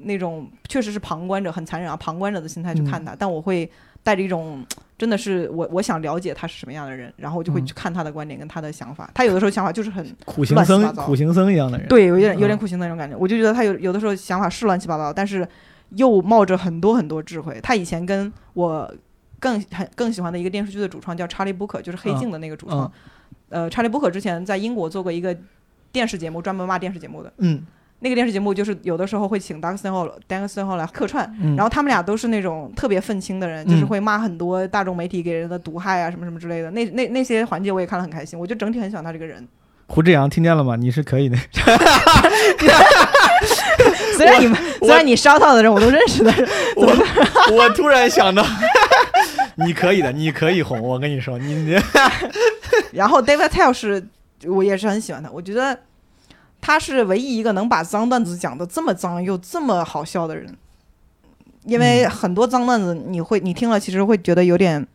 [0.00, 3.70] 那种确实是旁观者很残忍啊，旁观者的心态去看他，但我会
[4.02, 4.64] 带着一种
[4.96, 9.10] 真的是我我想了解他是什么样的人，然后我就会嗯去看他的观点跟他的想法。
[9.12, 11.86] 他有的时候想法就是很苦行僧苦行僧一样的人。
[11.88, 13.14] 对，有点有点嗯苦行僧那种感觉。
[13.18, 15.46] 我就觉得他有有的时候想法是乱七八糟，但是
[15.90, 17.60] 又冒着很多很多智慧。
[17.62, 18.90] 他以前跟我
[19.40, 22.90] 更很更喜欢的一个电视剧的主创叫查理布克，就是《黑镜》的那个主创。
[23.50, 25.36] 呃，查理布克之前在英国做过一个
[25.90, 27.32] 电视节目，专门骂电视节目的。
[27.38, 27.62] 嗯
[28.00, 36.70] 那个电视节目就是有的时候会请 Doug Stanhope、Doug Stanhope 来客串，然后他们俩都是那种特别愤青的人，就是会骂很多大众媒体给人的毒害啊什么什么之类的。
[36.70, 39.44] 那那那些环节我也看了很开心，我就整体很喜欢他这个人。
[39.88, 40.76] 胡志阳听见了吗？
[40.76, 41.36] 你是可以的。
[44.16, 46.32] 虽然你们虽然你烧到的人我都认识的，
[46.76, 46.86] 我
[47.56, 48.44] 我突然想到，
[49.64, 50.80] 你可以的，你可以红。
[50.80, 51.76] 我跟你说，你你
[52.92, 54.06] 然后 David Tell 是
[54.46, 55.78] 我也是很喜欢他，我觉得
[56.60, 60.56] 他是唯一一个能把脏段子讲的这么脏又这么好笑的人。
[61.64, 64.86] 因为嗯很多脏段子你会你听了其实会觉得有点，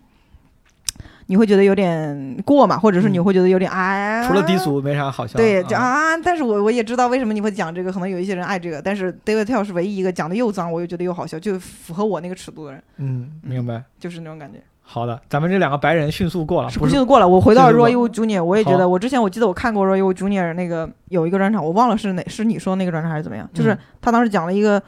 [1.28, 5.44] 你会觉得有点过嘛，或者是你嗯会觉得有点哎，除了低俗没啥好笑的。
[5.44, 13.84] 对，就啊，啊，但是我我也知道为什么你会讲这个，可能有一些人爱这个，但是 David Tell 是唯一一个讲的又脏，我又觉得又好笑，就符合我那个尺度的人，嗯，明白。
[14.00, 14.60] 就是那种感觉。
[14.86, 24.84] 好的，咱们这两个白人迅速过了，是不是迅速过了，我回到迅速过 Roy Wood Junior，我也觉得，我之前我记得我看过 Roy Wood Junior 那个有一个专场，我忘了是哪是你说那个专场还是怎么样，就是嗯他当时讲了一个，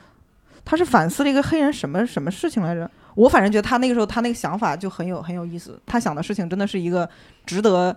[0.65, 2.91] 他是反思了一个黑人什么什么事情来着？
[3.15, 7.09] 我反正觉得他那个时候他那个想法就很有很有意思，他想的事情真的是一个
[7.45, 7.91] 值得，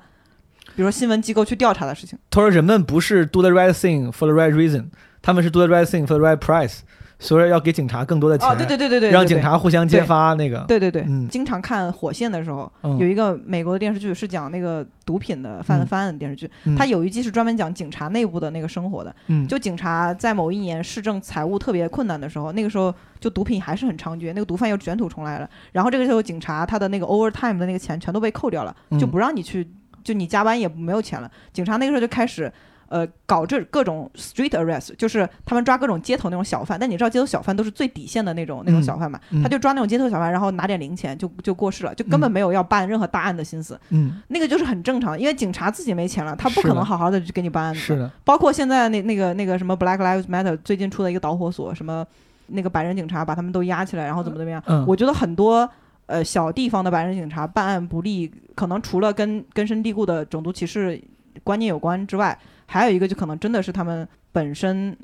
[0.74, 2.18] 比如说新闻机构去调查的事情。
[2.30, 4.86] 他说人们不是 do the right thing for the right reason，
[5.20, 6.78] 他们是 do the right thing for the right price，
[7.20, 10.64] 所以要给警察更多的钱，哦，对对对对对，让对警察互相揭发那个。
[10.68, 19.14] 对对对，嗯经常看《火线》的时候，嗯有一个美国的电视剧是讲那个毒品的犯嗯犯案的电视剧，嗯它有一季是专门讲警察内部的那个生活的。
[19.26, 25.50] 嗯，就警察在某一年市政财务特别困难的时候，那个时候就毒品还是很猖獗，那个毒贩又卷土重来了。
[25.72, 29.68] 然后这个时候警察他的那个 overtime 的那个钱全都被扣掉了，就嗯不让你去，
[30.04, 31.28] 就你加班也没有钱了。
[31.52, 32.52] 警察那个时候就开始。
[32.89, 43.78] 呃，搞这各种 street arrest，就是他们抓各种街头那种小贩，但你知道街头小贩都是最底线的那种那种嗯小贩嘛，嗯他就抓那种街头小贩，然后拿点零钱就就过世了，就根本嗯没有要办任何大案的心思。
[43.91, 47.80] 嗯那个就是很正常，因为警察自己没钱了，他不可能好好的去给你办案子。
[47.80, 52.07] 是的，包括现在那那个那个什么 Black Lives Matter 最近出的一个导火索，什么
[52.47, 54.62] 那个白人警察把他们都压起来，然后怎么怎么样。
[54.66, 55.68] 嗯，我觉得很多
[56.07, 60.99] 呃小地方的白人警察办案不力，可能除了跟根深蒂固的种族歧视
[61.45, 62.36] 观念有关之外，
[62.70, 64.94] 还有一个就可能真的是他们本身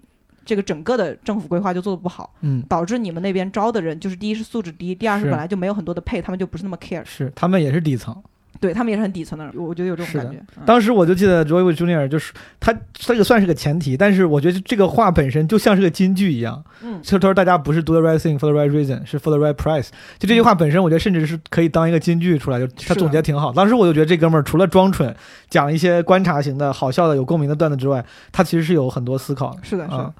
[0.44, 5.30] 这个整个的政府规划就做的不好，嗯，导致你们那边招的人就是第一是素质低，第二是是。
[5.30, 8.22] 本来就没有很多的配，他们就不是那么 care，是他们也是底层。
[8.60, 10.38] 对他们也是很底层的人，我觉得有这种感觉。
[10.56, 12.08] 嗯当时我就记得 Roy Wood Jr.
[12.08, 16.64] 就是他这个算是个前提，但是我觉得这个话本身就像是个金句一样。
[16.82, 19.88] 嗯就他说大家不是 do the right thing for the right reason，是 for the right price。
[20.18, 23.52] 就这句话本身，我觉得甚至是可以当一个金句出来，就他总结挺好。
[23.52, 25.14] 当时我就觉得这哥们儿除了装蠢，
[25.50, 29.58] 讲一些观察型的好笑的、有共鸣的段子之外，他其实是有很多思考的。
[29.62, 30.14] 是的，是的啊。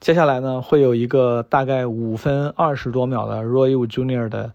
[0.00, 4.28] 接下来呢，会有一个大概五分二十多秒的 Roy Wood Jr.
[4.28, 4.50] 的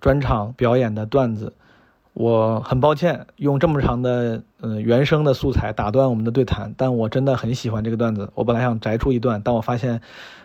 [0.00, 1.52] 专场表演的段子。
[2.13, 8.27] 我很抱歉用这么长的呃原声的素材打断我们的对谈，但我真的很喜欢这个段子。
[8.33, 10.01] 我本来想摘出一段，但我发现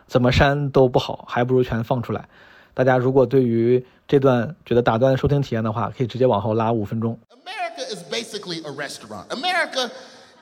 [0.06, 2.28] 怎么删都不好，还不如全放出来。
[2.74, 7.18] 大家如果对于这段觉得打断收听体验的话，可以直接往后拉五分钟。
[7.30, 9.26] America is basically a restaurant.
[9.28, 9.90] America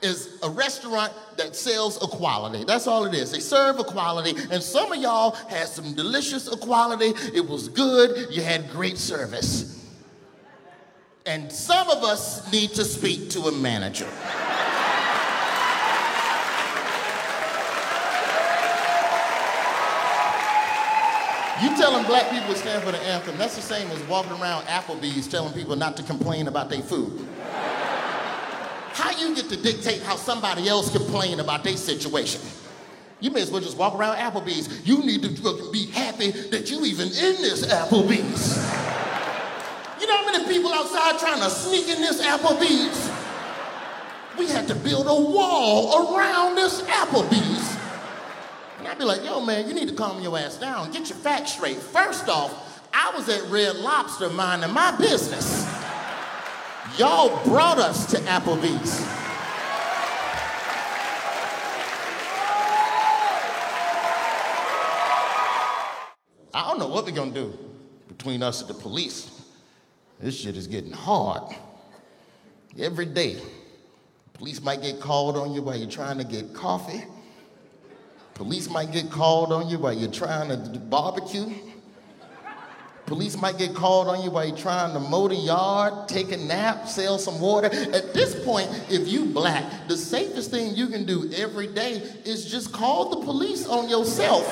[0.01, 2.65] is a restaurant that sells equality.
[2.65, 3.31] That's all it is.
[3.31, 7.13] They serve equality, and some of y'all had some delicious equality.
[7.33, 8.27] It was good.
[8.31, 9.74] You had great service.
[11.26, 14.06] And some of us need to speak to a manager.
[21.60, 24.66] You telling black people to stand for the anthem, that's the same as walking around
[24.66, 27.26] Applebee's telling people not to complain about their food.
[28.92, 32.40] How you get to dictate how somebody else complain about their situation?
[33.18, 34.86] You may as well just walk around Applebee's.
[34.86, 39.05] You need to be happy that you even in this Applebee's.
[40.06, 43.10] You know how many people outside trying to sneak in this Applebee's?
[44.38, 47.76] We had to build a wall around this Applebee's.
[48.78, 50.92] And I'd be like, yo, man, you need to calm your ass down.
[50.92, 51.78] Get your facts straight.
[51.78, 55.66] First off, I was at Red Lobster minding my business.
[56.96, 59.04] Y'all brought us to Applebee's.
[66.54, 67.58] I don't know what we're gonna do
[68.06, 69.35] between us and the police.
[70.20, 71.42] This shit is getting hard.
[72.78, 73.38] Every day,
[74.34, 77.04] police might get called on you while you're trying to get coffee.
[78.34, 81.54] Police might get called on you while you're trying to barbecue.
[83.06, 86.36] Police might get called on you while you're trying to mow the yard, take a
[86.36, 87.68] nap, sell some water.
[87.68, 92.50] At this point, if you black, the safest thing you can do every day is
[92.50, 94.44] just call the police on yourself.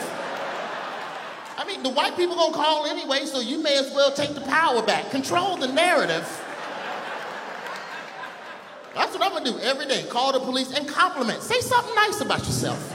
[1.56, 4.40] I mean, the white people gonna call anyway, so you may as well take the
[4.42, 5.10] power back.
[5.10, 6.26] Control the narrative.
[8.94, 10.04] That's what I'm gonna do every day.
[10.08, 11.42] Call the police and compliment.
[11.42, 12.92] Say something nice about yourself.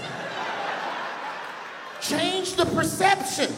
[2.02, 3.54] Change the perception.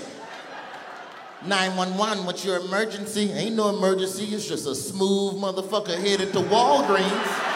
[1.43, 3.31] 911, what's your emergency?
[3.31, 7.47] Ain't no emergency, it's just a smooth motherfucker headed to Walgreens.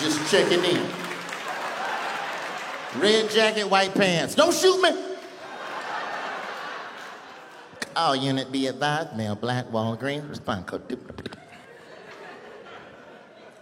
[0.00, 1.11] Just checking in.
[2.98, 4.34] Red jacket, white pants.
[4.34, 4.90] Don't shoot me.
[7.94, 10.98] All unit be advised, male black Walgreens, respond code.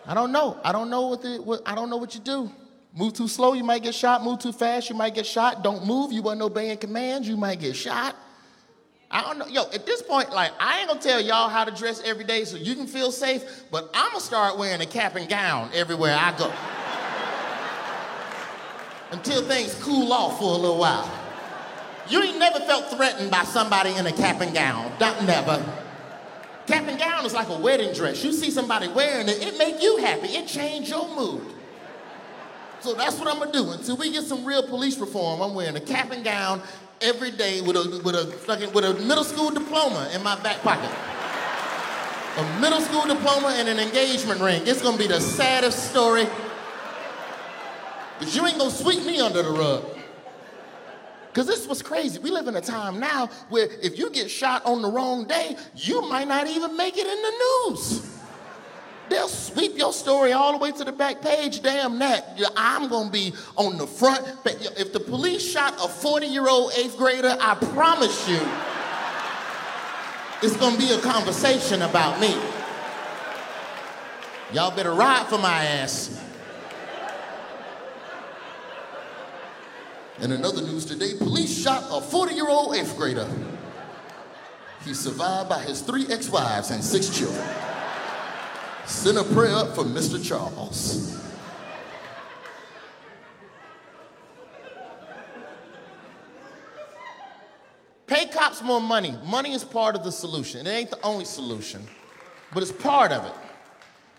[0.06, 0.58] I don't know.
[0.64, 2.50] I don't know what, the, what I don't know what you do.
[2.92, 4.24] Move too slow, you might get shot.
[4.24, 5.62] Move too fast, you might get shot.
[5.62, 8.16] Don't move, you wasn't obeying commands, you might get shot.
[9.10, 9.46] I don't know.
[9.46, 12.44] Yo, at this point, like, I ain't gonna tell y'all how to dress every day
[12.44, 16.16] so you can feel safe, but I'm gonna start wearing a cap and gown everywhere
[16.16, 16.52] I go.
[19.10, 21.10] Until things cool off for a little while.
[22.08, 24.92] You ain't never felt threatened by somebody in a cap and gown.
[25.00, 25.64] Not never.
[26.66, 28.22] Cap and gown is like a wedding dress.
[28.24, 30.28] You see somebody wearing it, it make you happy.
[30.28, 31.42] It change your mood.
[32.80, 33.70] So that's what I'm gonna do.
[33.70, 36.62] Until we get some real police reform, I'm wearing a cap and gown
[37.00, 40.62] every day with a with a fucking with a middle school diploma in my back
[40.62, 40.90] pocket.
[42.38, 44.62] A middle school diploma and an engagement ring.
[44.66, 46.26] It's gonna be the saddest story.
[48.20, 49.84] But you ain't gonna sweep me under the rug.
[51.32, 52.18] Cause this was crazy.
[52.18, 55.56] We live in a time now where if you get shot on the wrong day,
[55.74, 58.06] you might not even make it in the news.
[59.08, 61.62] They'll sweep your story all the way to the back page.
[61.62, 62.38] Damn that.
[62.56, 64.26] I'm gonna be on the front.
[64.44, 68.40] If the police shot a 40 year old eighth grader, I promise you,
[70.42, 72.36] it's gonna be a conversation about me.
[74.52, 76.19] Y'all better ride for my ass.
[80.20, 83.26] In another news today, police shot a 40 year old eighth grader.
[84.84, 87.46] He survived by his three ex wives and six children.
[88.84, 90.22] Send a prayer up for Mr.
[90.22, 91.16] Charles.
[98.06, 99.16] Pay cops more money.
[99.24, 100.66] Money is part of the solution.
[100.66, 101.82] It ain't the only solution,
[102.52, 103.49] but it's part of it.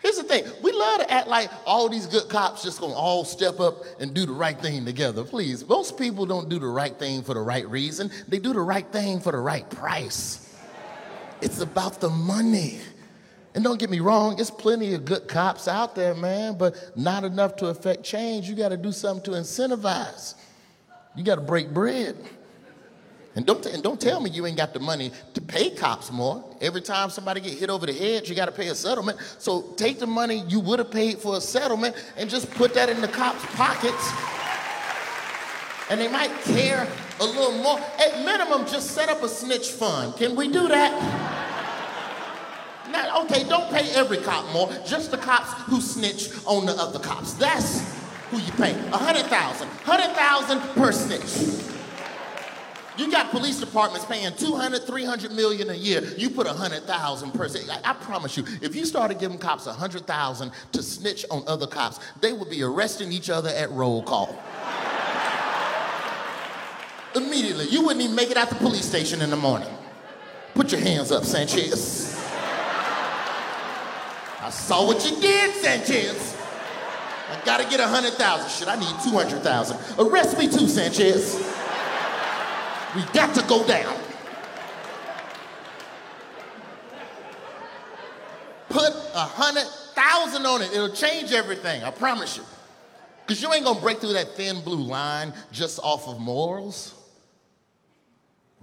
[0.01, 3.23] Here's the thing we love to act like all these good cops just gonna all
[3.23, 5.23] step up and do the right thing together.
[5.23, 8.61] Please, most people don't do the right thing for the right reason, they do the
[8.61, 10.47] right thing for the right price.
[11.41, 12.79] It's about the money.
[13.53, 17.23] And don't get me wrong, there's plenty of good cops out there, man, but not
[17.23, 18.47] enough to affect change.
[18.49, 20.35] You gotta do something to incentivize.
[21.15, 22.15] You gotta break bread.
[23.35, 26.43] And don't, and don't tell me you ain't got the money to pay cops more.
[26.59, 29.19] Every time somebody get hit over the head, you got to pay a settlement.
[29.37, 32.89] So take the money you would have paid for a settlement and just put that
[32.89, 34.11] in the cops' pockets.
[35.89, 36.87] And they might care
[37.19, 37.79] a little more.
[37.79, 40.15] At minimum, just set up a snitch fund.
[40.17, 41.39] Can we do that?
[43.23, 44.69] Okay, don't pay every cop more.
[44.85, 47.33] Just the cops who snitch on the other cops.
[47.33, 47.81] That's
[48.29, 48.71] who you pay.
[48.91, 49.69] A hundred thousand.
[49.83, 51.80] Hundred thousand per snitch.
[52.97, 56.03] You got police departments paying 200, 300 million a year.
[56.17, 57.61] You put 100,000 per se.
[57.71, 61.99] I, I promise you, if you started giving cops 100,000 to snitch on other cops,
[62.19, 64.37] they would be arresting each other at roll call.
[67.15, 67.67] Immediately.
[67.67, 69.69] You wouldn't even make it out the police station in the morning.
[70.53, 72.17] Put your hands up, Sanchez.
[74.41, 76.37] I saw what you did, Sanchez.
[77.29, 78.49] I gotta get 100,000.
[78.49, 79.77] Shit, I need 200,000.
[79.97, 81.60] Arrest me too, Sanchez.
[82.95, 83.95] We got to go down.
[88.69, 90.71] Put a hundred thousand on it.
[90.73, 91.83] It'll change everything.
[91.83, 92.43] I promise you.
[93.25, 96.95] Because you ain't gonna break through that thin blue line just off of morals.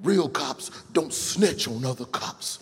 [0.03, 2.61] Real cops don't snitch on other cops.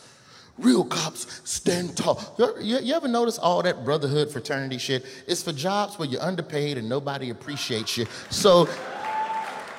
[0.59, 2.35] Real cops stand tall.
[2.62, 5.05] You, you ever notice all that brotherhood fraternity shit?
[5.27, 8.07] It's for jobs where you're underpaid and nobody appreciates you.
[8.31, 8.69] So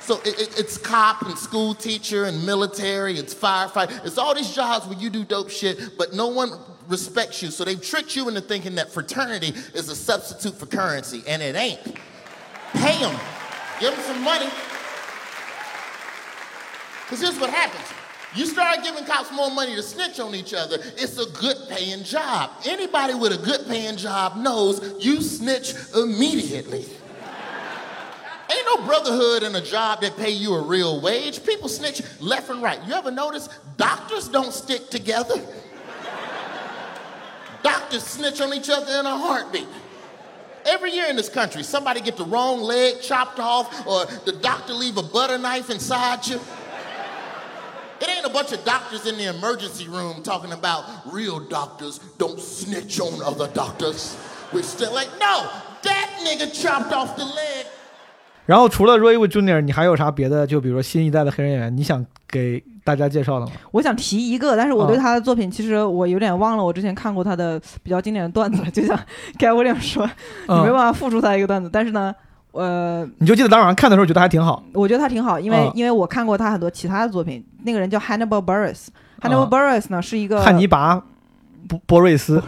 [0.08, 4.06] so it, it, it's cop and school teacher and military, it's firefighter.
[4.06, 6.52] It's all these jobs where you do dope shit, but no one
[6.88, 7.52] respects you.
[7.52, 11.58] So they've tricked you into thinking that fraternity is a substitute for currency, and it
[11.58, 11.84] ain't.
[12.72, 13.20] Pay them.
[13.82, 14.50] Give them some money.
[17.04, 17.84] Because here's what happens.
[18.34, 22.06] You start giving cops more money to snitch on each other, it's a good paying
[22.06, 22.52] job.
[22.66, 26.86] Anybody with a good paying job knows you snitch immediately.
[28.50, 31.44] Ain't no brotherhood in a job that pay you a real wage.
[31.44, 32.80] People snitch left and right.
[32.88, 35.36] You ever notice doctors don't stick together?
[37.64, 39.68] doctors snitch on each other in a heartbeat.
[40.66, 44.74] Every year in this country, somebody get the wrong leg chopped off or the doctor
[44.74, 46.40] leave a butter knife inside you.
[48.00, 52.40] It ain't a bunch of doctors in the emergency room talking about real doctors don't
[52.40, 54.16] snitch on other doctors.
[54.54, 55.50] We're still like, no,
[55.82, 57.66] that nigga chopped off the leg
[58.48, 60.48] 然后除了 Roy Wood Jr.，你还有啥别的？
[60.48, 63.52] 就比如说新一代的黑人演员，你想给大家介绍的吗？
[63.72, 68.98] 我想提一个，但是我对啊他的作品，其实我有点忘了，我之前看过他的比较经典的段子了，就像
[69.38, 70.10] Gary Williams 说，
[70.48, 72.16] 你没办嗯，法复述他一个段子，但是呢，
[72.54, 74.64] 呃，你就记得当晚上看的时候觉得还挺好。
[74.74, 78.88] 我觉得他挺好，因为、嗯因为我看过他很多其他的作品，那个人叫 Hannibal Buress。
[79.22, 81.04] Hannibal 啊 Buress 呢是一个汉尼拔
[81.68, 82.42] 波波瑞斯，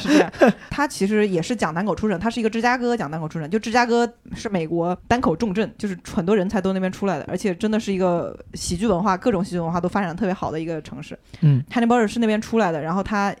[0.00, 0.32] 是这样，
[0.70, 11.18] 他其实也是讲单口出身，他是一个芝加哥讲单口出身，就芝加哥是美国单口重镇，就是很多人才都那边出来的，而且真的是一个喜剧文化，各种喜剧文化都发展的特别好的一个城市。
[11.42, 13.34] 嗯 Hannibal Buress 是那边出来的，然后他。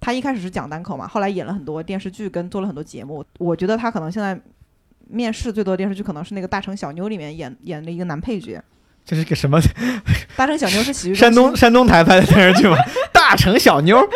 [0.00, 3.24] 他一开始是讲单口嘛，后来演了很多电视剧跟做了很多节目。
[3.38, 4.38] 我觉得他可能现在
[5.08, 8.62] 面试最多的电视剧可能是那个《大城小妞》里面演演的一个男配角。
[9.04, 9.60] 这是个什么
[10.36, 12.76] 《大城小妞》是喜剧山东山东台拍的电视剧吗？
[13.12, 14.08] 大城小妞儿，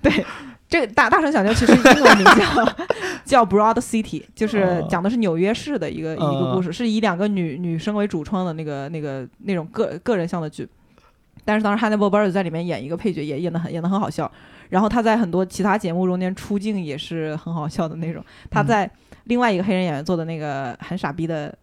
[0.00, 0.24] 对，
[0.68, 2.76] 这个大大城小妞其实英文名叫
[3.24, 10.68] 叫 Broad City，就是哦讲的是纽约市的一个、一个嗯故事，是以两个女女生为主创的那个那个那种个个人向的剧。
[11.44, 14.30] 但是当时 Hannibal Buress 在里面演一个配角，也演的很演的很好笑。
[14.68, 18.24] 然后他在很多其他节目中间出镜也是很好笑的那种。
[18.50, 18.90] 他嗯在
[19.24, 21.56] 另外一个黑人演员做的那个很傻逼的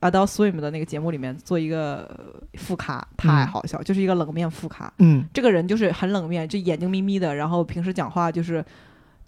[0.00, 2.08] Adult Swim 的那个节目里面做一个
[2.54, 4.92] 副咖，太嗯好笑，就是一个冷面副咖。
[4.98, 8.64] 嗯，这个人就是很冷面，就眼睛眯眯的，然后平时讲话就是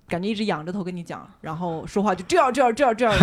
[0.09, 3.15] 感觉一直仰着头跟你讲，然后说话就这样这样这样这样。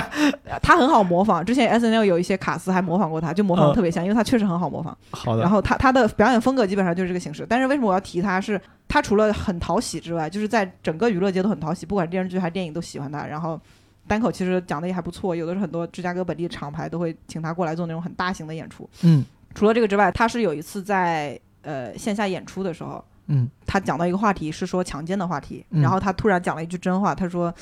[0.62, 4.96] 他很好模仿，之前 S N L 有一些卡司还模仿过他，就模仿的特别像，因为他确实很好模仿。
[5.10, 5.42] 好的。
[5.42, 7.46] 然后他他的表演风格基本上就是这个形式。
[7.48, 8.60] 但是为什么我要提他是？
[8.88, 13.26] 他除了很讨喜之外，就是在整个娱乐界都很讨喜，不管电视剧还是电影都喜欢他。
[13.26, 13.60] 然后
[14.06, 18.88] 单口其实讲的也还不错，有的是很多芝加哥本地的厂牌都会请他过来做那种很大型的演出。
[19.02, 27.52] 嗯除了这个之外，他是有一次在呃线下演出的时候，嗯他讲到一个话题是说强奸的话题，嗯然后他突然讲了一句真话，他说：“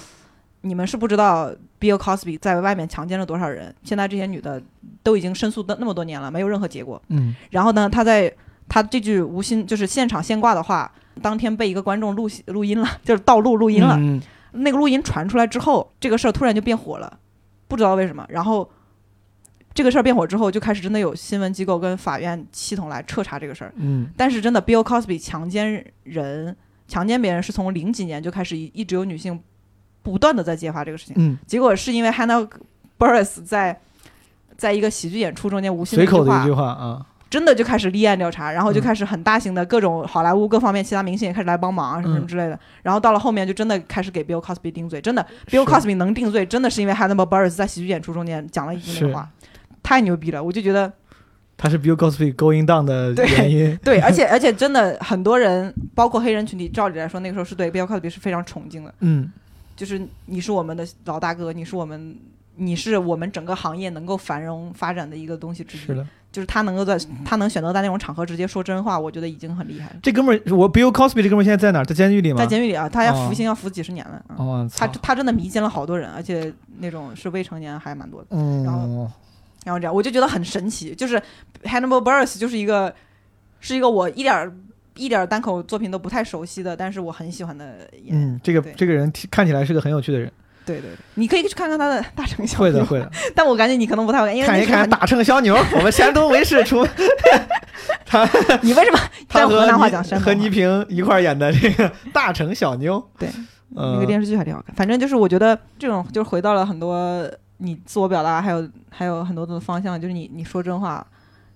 [0.62, 4.60] 你们是不知道 Bill Cosby 在外面强奸了多少人，现在这些女的
[5.02, 7.00] 都已经申诉的那么多年了，没有任何结果。
[7.08, 8.34] 嗯然后呢，他在
[8.68, 10.90] 他这句无心就是现场现挂的话，
[11.22, 13.96] 当天被一个观众录录音了，就是盗录录音了。
[14.00, 14.20] 嗯
[14.54, 17.18] 那个录音传出来之后，这个事儿突然就变火了，
[17.68, 18.24] 不知道为什么。
[18.28, 18.68] 然后
[19.72, 23.72] 这个事儿变火之后，就开始真的有新闻机构跟法院系统来彻查这个事儿。
[23.76, 29.40] 嗯但是真的，Bill Cosby 强奸人、强奸别人是从零几年就开始一一直有女性
[30.02, 31.14] 不断的在揭发这个事情。
[31.18, 32.48] 嗯，结果是因为 Hannah
[32.98, 33.80] Buress 在
[34.56, 42.56] 在一个喜剧演出中间无心随口的一句话啊，真的就开始立案调查，然后就嗯开始很大型的各种好莱坞各方面其他明星也开始来帮忙啊什么什么嗯之类的。
[42.84, 49.28] 然后到了后面就真的开始给 Bill Cosby 定罪，真的 Bill Cosby 能定罪，真的是因为 Hannibal Buress 在喜剧演出中间讲了一句那话，
[49.82, 50.40] 太牛逼了！
[50.40, 50.92] 我就觉得
[51.56, 53.76] 他是 Bill Cosby going down 的对原因。
[53.78, 59.32] 对，而且 而且真的很多人，包括黑人群体，照理来说那个时候是对 Bill Cosby 是非常崇敬的，嗯，
[59.74, 62.16] 就是你是我们的老大哥，你是我们。
[62.56, 69.96] 你是我们整个行业能够繁荣发展的一个东西之一，是的，就是他能够在他能选择在那种场合直接说真话，我觉得已经很厉害了。
[70.02, 71.84] 这哥们儿，我 Bill Cosby 这哥们儿现在在哪儿？
[71.84, 72.38] 在监狱里吗？
[72.38, 74.20] 在监狱里啊，他要哦服刑要服几十年了。
[74.30, 78.26] 嗯哦，他他真的迷奸了好多人，而且那种是未成年还蛮多的。
[78.30, 79.12] 嗯然后嗯，
[79.64, 81.22] 然后这样，我就觉得很神奇，就是
[81.62, 82.92] Hannibal Buress 就是一个
[83.60, 84.52] 是一个我一点儿
[84.96, 88.34] 一点儿单口作品都不太熟悉的，但是我很喜欢的演员。
[88.34, 90.32] 嗯，这个这个人看起来是个很有趣的人，
[90.64, 96.86] 对对对，你可以去看看他的大城小会的妞会的， 但我感觉你可能不太会看，因为看一那是很看大城小妞，我们山东卫视出
[98.06, 98.24] 他
[98.62, 98.98] 你为什么
[99.28, 103.28] 他用河南话讲山东话和倪萍一块儿演的这个大城小妞，对，
[103.74, 104.74] 呃那个电视剧还挺好看。
[104.74, 111.04] 反正就是我觉得这种就是回到了很多你自我表达，还有还有很多的方向，就是你你说真话，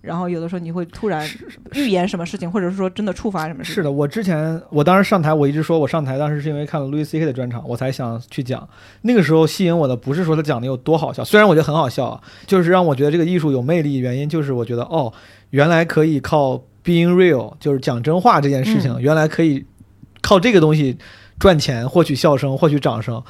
[0.01, 1.29] 然后有的时候你会突然
[1.75, 3.75] 预言什么事情，或者是说真的触发什么事情。
[3.75, 7.27] 是的，我之前我当时上台，我一直说我上台当时是因为看了 Louis C.K.
[7.27, 8.69] 的专场，我才想去讲。
[9.03, 13.99] 那个时候吸引我的不是说他讲的有多好笑，虽然我觉得很好笑啊，就是让我觉得这个艺术有魅力。
[13.99, 15.13] 原因就是我觉得哦，
[15.51, 19.65] 原来可以靠 being real，就是讲真话这件事情，嗯原来可以
[20.23, 20.97] 靠这个东西
[21.41, 23.23] 赚钱，获取笑声，获取掌声。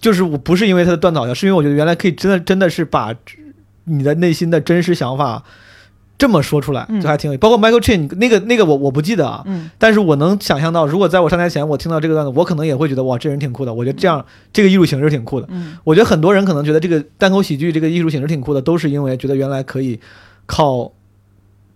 [0.00, 3.14] 就是我不是因为他的段子好笑，是因为我觉得原来可以真的真的是把
[3.84, 5.42] 你的内心的真实想法
[6.22, 7.36] 这么说出来，嗯就还挺有。
[7.36, 13.74] 包括 Michael Chin 那个那个我我不记得啊，嗯，但是我能想象到，如果在我上台前我听到这个段子，我可能也会觉得哇，这人挺酷的。
[13.74, 15.48] 我觉得这样这个艺术形式挺酷的。
[15.50, 19.98] 嗯我觉得很多人可能觉得这个单口喜剧这个艺术形式挺酷的，都是因为觉得原来可以
[20.46, 20.92] 靠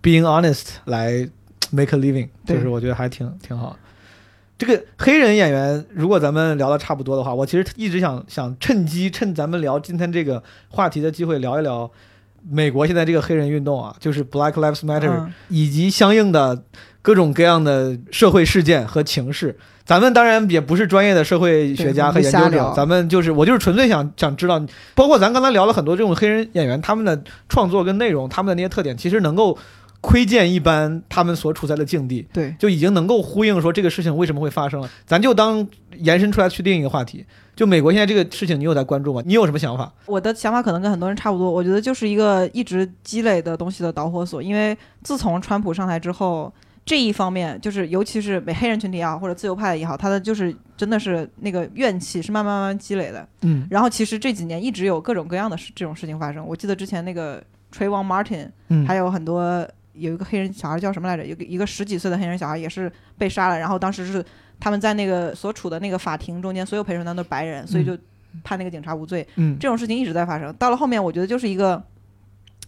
[0.01, 1.29] being honest 来
[1.73, 3.77] make a living，就是我觉得还挺挺好。
[4.57, 11.91] 这个黑人演员，如果咱们聊的差不多的话，我其实一直想想趁机趁咱们聊今天这个话题的机会聊一聊
[12.51, 16.63] 美国现在这个黑人运动啊，就是 Black Lives Matter、嗯以及相应的
[17.03, 19.57] 各种各样的社会事件和情势。
[19.85, 24.61] 咱们当然也不是专业的社会学家和研究者咱们就是我就是纯粹想想知道，
[24.97, 29.57] 包括咱刚才聊了很多这种黑人演员，他们的创作跟内容，他们的那些特点，其实能够
[30.07, 32.25] 窥见一般他们所处在的境地。
[32.33, 34.89] 对，就已经能够呼应说这个事情为什么会发生了。
[35.05, 37.27] 咱就当延伸出来去另一个话题，
[37.57, 39.21] 就美国现在这个事情，你有在关注吗？
[39.27, 39.93] 你有什么想法？
[40.07, 44.41] 我的想法可能跟很多人差不多，我觉得就是一个一直积累的东西的导火索。
[44.41, 46.53] 因为自从川普上台之后，
[46.85, 53.27] 这一方面就是尤其是美黑人群体也好，或者自由派也好，他的就是真的是那个怨气是慢慢慢慢积累的。
[53.43, 56.47] 嗯然后其实这几年一直有各种各样的事这种事情发生。
[56.47, 57.43] 我记得之前那个
[57.77, 61.25] Trayvon Martin，嗯，还有很多有一个黑人小孩叫什么来着？
[61.25, 64.25] 有个一个十几岁的黑人小孩也是被杀了，然后当时是
[64.61, 67.97] 他们在那个所处的那个法庭中间，所有陪审团都是白人，所以就
[68.45, 69.27] 判那个警察无罪。
[69.37, 70.55] 嗯这种事情一直在发生。
[70.55, 71.83] 到了后面，我觉得就是一个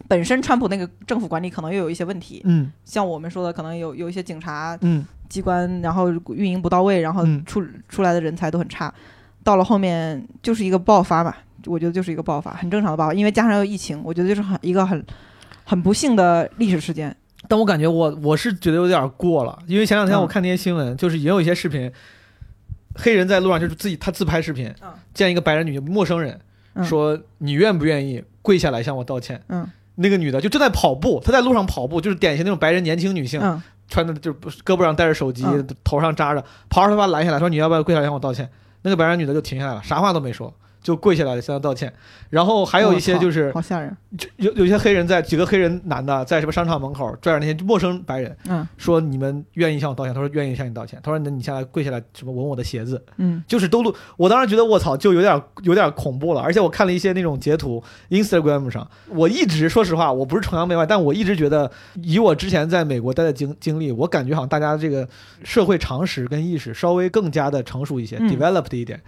[0.07, 8.93] 本身川普那个政府管理可能又有一些问题，嗯像我们说的，可能有有一些警察嗯机关，然后运营不到位，然后嗯出、出来的人才都很差。
[9.43, 15.03] 到了后面就是一个爆发吧，我觉得就是一个爆发，很正常的爆发，因为加上又疫情，我觉得就是很一个很
[15.69, 17.15] 很不幸的历史事件。
[17.47, 21.91] 但我感觉我我是觉得有点过了，因为前两天嗯我看那些新闻，就是也有一些视频，
[22.95, 26.39] 黑人在路上就是自己他自拍视频，嗯见一个白人女陌生人，
[26.73, 29.41] 嗯说你愿不愿意跪下来向我道歉？
[29.47, 29.65] 嗯
[29.95, 38.49] 那个女的就正在跑步，她在路上跑步，就是典型那种白人年轻女性，嗯穿的就是胳膊上带着手机，嗯头上扎着，跑着他把拦下来，说你要不要跪下来向我道歉？
[38.81, 41.91] 那个白人女的就停下来了，啥话都没说，就跪下来向他道歉。
[42.29, 43.95] 然后还有一些就是好吓人。
[44.17, 50.13] 就有有些黑人在几个黑人男的在什么商场门口拽着那些陌生白人，嗯说你们愿意向我道歉？
[50.13, 50.99] 他说愿意向你道歉。
[51.03, 53.03] 他说那你下来跪下来什么吻我的鞋子？
[53.17, 56.41] 嗯就是都录，我当时觉得我操，就有点有点恐怖了。
[56.41, 61.69] 而且我看了一些那种截图，Instagram 上，我一直说实话，我不是崇洋媚外，但我一直觉得，
[62.01, 65.07] 以我之前在美国待的经经历，我感觉好像大家这个
[65.43, 69.01] 社会常识跟意识稍微更加的成熟一些、嗯 d e v e l o p e d 一点。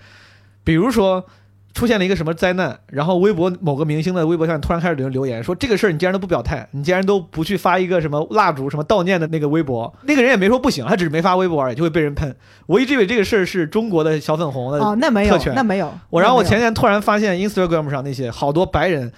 [0.63, 1.25] 比如说，
[1.73, 12.35] 出现了一个什么灾难，然后微博某个明星的微博上突然开始有人留言说这个事儿你竟然都不表态，你竟然都不去发一个什么蜡烛什么悼念的那个微博， 那个人也没说不行，他只是没发微博而已，就会被人喷。
[12.67, 15.91] 我一直以为这个事儿是中国的小粉红的哦，那没有特权，那没有。
[16.09, 19.11] 我然后我前天突然发现 Instagram 上那些好多白人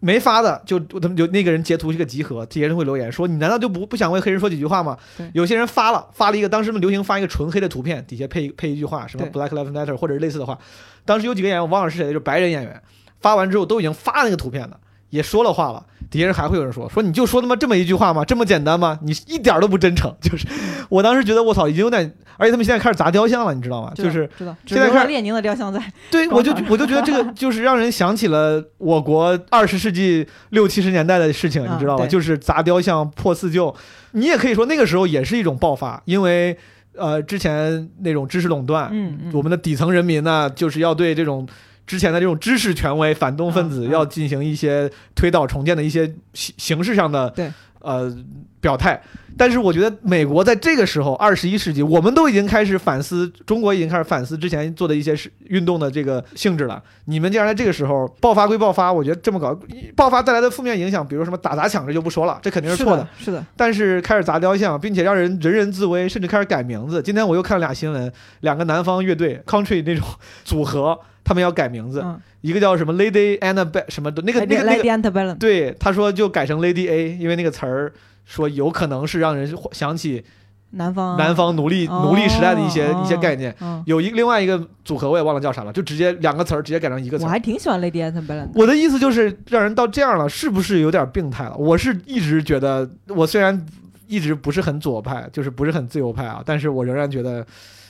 [0.00, 4.96] 没发的，就他们就那个人截图是个集合，这些人会留言说你难道就不不想为黑人说几句话吗？
[5.32, 10.58] 有些人发了，发了一个当时们流行发一个纯黑的图片，底下配配一句话，什么 Black Lives Matter 或者是类似的话。
[11.04, 12.82] 当时有几个演员我忘了是谁，就是白人演员，
[13.20, 14.78] 发完之后都已经发那个图片了，
[15.16, 15.84] 也说了话了。
[16.08, 18.24] 底下人还会有人说说你就说他妈这么一句话吗？
[18.24, 18.96] 这么简单吗？
[19.02, 20.14] 你一点儿都不真诚。
[20.22, 20.46] 就是
[20.88, 22.00] 我当时觉得我操，已经有点，
[22.36, 23.92] 而且他们现在开始砸雕像了，你知道吗？
[23.96, 24.30] 就是
[24.64, 25.82] 现在开始列宁的雕像在。
[26.08, 32.04] 对，我就我就觉得这个就是让人想起了我国二十世纪六七十年代的事情，嗯你知道吧？
[32.04, 33.74] 对就是砸雕像、破四旧。
[34.12, 36.56] 你也可以说那个时候也是一种爆发，因为
[36.96, 41.44] 呃之前那种知识垄断，嗯嗯我们的底层人民呢，就是要对这种。
[41.86, 47.50] 之前的这种知识权威、反动分子要进行一些推倒重建的一些形形式上的对
[47.80, 48.12] 呃
[48.60, 49.00] 表态，
[49.38, 56.82] 但是我觉得美国在这个时候，二十一世纪，我们都已经开始反思，中国已经开始反思之前做的一些事运动的这个性质了。
[57.04, 59.56] 你们竟然在这个时候爆发归爆发，我觉得这么搞，
[59.94, 63.04] 爆发带来的负面影响，比如什么打砸抢，这就不说了，这肯定是错的。
[63.04, 67.00] 的，是的，但是开始砸雕像，并且让人人人自危，甚至开始改名字。
[67.00, 70.04] 今天我又看了俩新闻，两个南方乐队 country 那种
[70.44, 77.92] 组合，他们要改名字，嗯，一个叫什么 Lady Annabelle 什么的，那个那个那个 Lady Antebellum，对，他说就改成 Lady A，因为那个词儿
[78.24, 80.24] 说有可能是让人想起
[80.70, 83.52] 南方南方奴隶、哦奴隶时代的一些、哦一些概念。
[83.60, 87.28] 嗯，有一另外一个组合我也忘了叫啥了，就直接两个词儿直接改成一个词我。
[87.28, 88.48] 还挺喜欢 Lady 的。
[88.54, 91.56] 我的意思就是让人到这样了，是不是有点病态了？
[91.56, 93.66] 我是一直觉得，我虽然
[94.06, 97.44] 一直不是很左派，就是不是很自由派啊，但是我仍然觉得，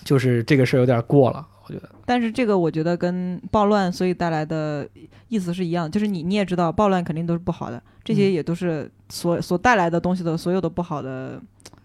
[0.04, 1.44] 就是这个事儿有点过了。
[1.68, 4.88] 我觉得，但是这个我觉得跟暴乱所以带来的
[5.28, 11.40] 意思是一样的，就是你你也知道，暴乱肯定都是不好的，这些嗯也都是所所带来的东西的所有的不好的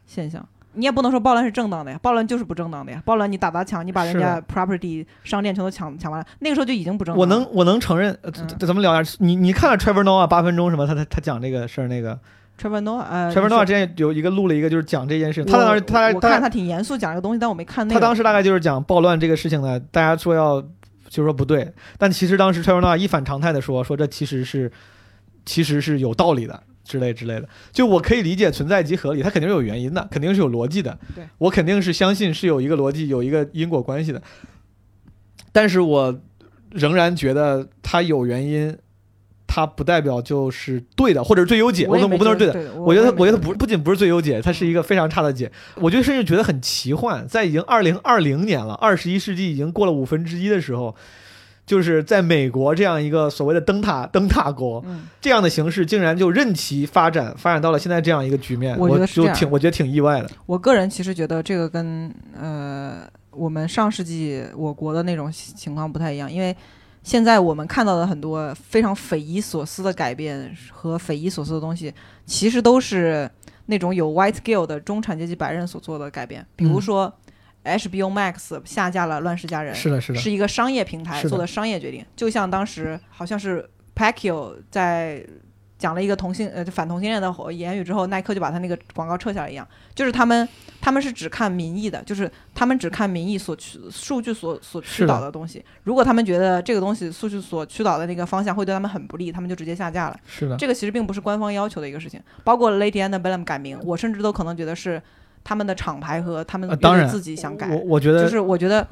[0.06, 0.46] 现象。
[0.74, 3.04] 你也不能说暴乱是正当的呀，暴乱就是不正当的呀。
[3.04, 7.20] 暴乱你打砸抢，你把人家 property 商店全都抢抢完了，那个时候就已经不正当了。
[7.20, 9.18] 我能我能承认，呃嗯怎怎么聊下？
[9.20, 10.88] 你你看了 Trevor Noah 八分钟什么？
[10.88, 12.18] 他他他讲这个事儿那个
[12.62, 18.00] Trevor Noah 呃，Trevor Noah 之前有一个录了一个就是讲这件事，他当时他我看他挺严肃讲这个东西，但我没看那个。
[18.00, 24.72] 他当时大概就是讲暴乱这个事情呢，大家说要就是说不对，但其实当时 Trevor Noah 一反常态的说说这其实是
[25.44, 34.22] 其实是有道理的之类之类的，就我可以理解存在即合理，它肯定是有原因的，肯定是有逻辑的，对我肯定是相信是有一个逻辑有一个因果关系的，
[35.52, 36.16] 但是我
[36.70, 38.78] 仍然觉得它有原因。
[39.54, 41.86] 它不代表就是对的，或者是最优解。
[41.86, 45.52] 我也我不能是对的，我觉得，我觉得不不不仅不是最优解，它是一个非常差的解。
[45.76, 50.96] 我觉得甚至觉得很奇幻，在已经二零二零年了，二十一世纪已经过了五分之一的时候，
[51.66, 60.30] 就是在美国这样一个所谓的灯塔灯塔国嗯，这样的形式，竟然就任其发展，发展到了现在这样一个局面，我就挺我觉得挺意外的。
[60.46, 62.10] 我个人其实觉得这个跟
[62.40, 63.02] 呃
[63.32, 66.56] 我们上世纪我国的那种情况不太一样，因为
[67.04, 71.94] 现在我们看到的很多非常匪夷所思的改变和匪夷所思的东西，
[72.26, 73.30] 其实都是
[73.66, 76.82] 那种有 white guilt 的中产阶级白人所做的改变，比如嗯。
[76.82, 77.14] 说
[77.64, 85.24] HBO Max 下架了《乱世佳人》，是的，是的，是一个商业平台做的商业决定，就像当时好像是 Pacquiao 在
[85.82, 90.48] 讲了一个同性呃反同性恋的言语之后，耐克就把他那个广告撤下来一样，就是他们
[90.80, 95.66] 他们是只看民意的，就是他们只看民意所驱数据所所驱导的东西。
[95.84, 100.16] 如果他们觉得这个东西数据所驱导的那个方向会对他们很不利，他们就直接下架了。
[100.28, 105.02] 是的，这个其实并不是官方要求的一个事情，包括 Lady Antebellum 改名，我甚至都可能觉得是
[105.44, 106.70] 他们的厂牌和他们
[107.10, 107.68] 自己想改。
[107.70, 108.88] 我我觉得就是我觉得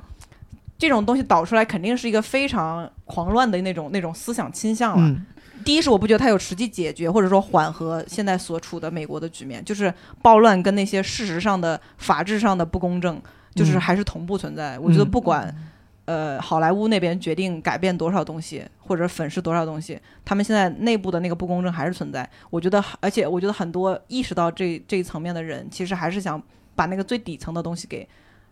[0.80, 5.08] 这种东西导出来肯定是一个非常狂乱的那种那种思想倾向了。
[5.08, 5.26] 嗯，
[5.64, 13.22] 第一是我不觉得它有实际解决或者说缓和现在所处的美国的局面，就是暴乱跟那些事实上的法治上的不公正，
[13.56, 14.78] 就是嗯还是同步存在。
[14.80, 15.56] 我觉得嗯不管。
[16.06, 22.28] 呃，好莱坞那边决定改变多少东西，或者粉饰多少东西，他们现在内部的那个不公正还是存在。
[22.50, 26.42] 我觉得，而且我觉得很多意识到这这一层面的人，其实还是想
[26.74, 28.10] 把那个最底层的东西给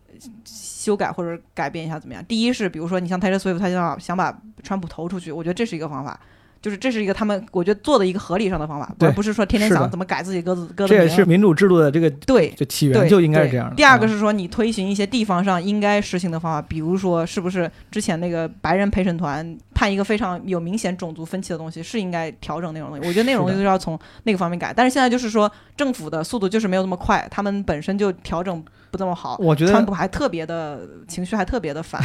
[0.07, 0.13] 呃
[0.45, 2.23] 修改或者改变一下，怎么样？
[2.25, 6.19] 第一是，比如说你像 Taylor Swift，他想想把川普投出去，我觉得这是一个方法，
[6.61, 12.49] 就是这是一个他们我觉得做的一个合理上的方法，而不是说天天想怎么改自己鸽子鸽子这也是民主制度的这个对。
[12.57, 13.75] 就起源对，就应该是这样的。
[13.75, 23.07] 第二个嗯是说，你推行一些地方上应该实行的方法，比如说，是不是之前那个白人陪审团判一个非常有明显种族分歧的东西，是应该调整那种东西？
[23.07, 24.73] 我觉得那种东西就是要从那个方面改。
[24.75, 29.37] 但是现在就是说，政府的速度就是没有那么快，他们本身就调整不这么好。
[29.39, 32.01] 我觉得川普还特别的情绪还特别的烦，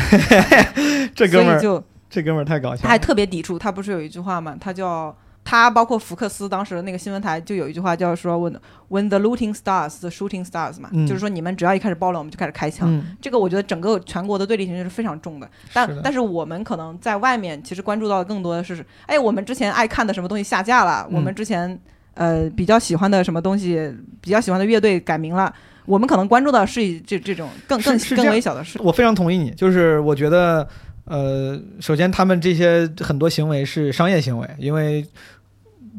[1.15, 1.83] 这哥们儿就
[2.13, 2.83] 这哥们儿太搞笑。
[2.83, 3.59] 他还特别抵触。
[3.59, 4.55] 他不是有一句话吗？
[4.61, 8.55] 他叫他包括福克斯当时的那个新闻台就有一句话叫说 when
[8.91, 12.89] when the looting starts the shooting starts 嘛，嗯就是说你们只要一开始暴乱，我们就开始开枪。
[12.89, 21.77] 嗯这个我觉得整个全国的对立情绪是非常重的，但但是我们可能在外面其实关注到的更多的是，哎，我们之前爱看的什么东西下架了，嗯我们之前
[22.15, 25.53] 呃比较喜欢的什么东西，比较喜欢的乐队改名了，
[25.87, 28.79] 我们可能关注到是以这这种更更更微小的事。
[28.81, 30.69] 我非常同意你，就是我觉得，
[31.13, 35.07] 呃，首先他们这些很多行为是商业行为，因为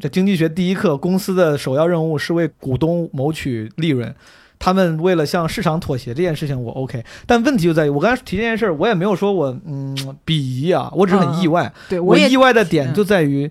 [0.00, 4.12] 这经济学第一课，公司的首要任务是为股东谋取利润。
[4.58, 9.96] 他们为了向市场妥协这件事情，我 OK，但问题就在于，我刚才提这件事儿，我也没有说我嗯
[10.26, 11.72] 鄙夷啊，我只是很意外。
[12.02, 13.48] 我意外的点嗯就在于，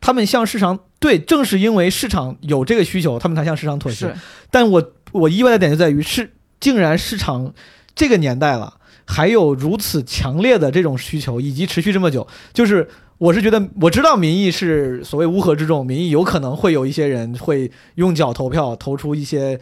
[0.00, 4.14] 他们向市场对，正是因为市场有这个需求，他们才向市场妥协。
[4.50, 7.52] 但我我意外的点就在于是，竟然市场
[7.94, 12.88] 这个年代了，还有如此强烈的这种需求，以及持续这么久，就是。
[13.16, 19.58] 我是觉得，我知道民意是所谓乌合之众，民意有可能会有一些人会用脚投票，投出一些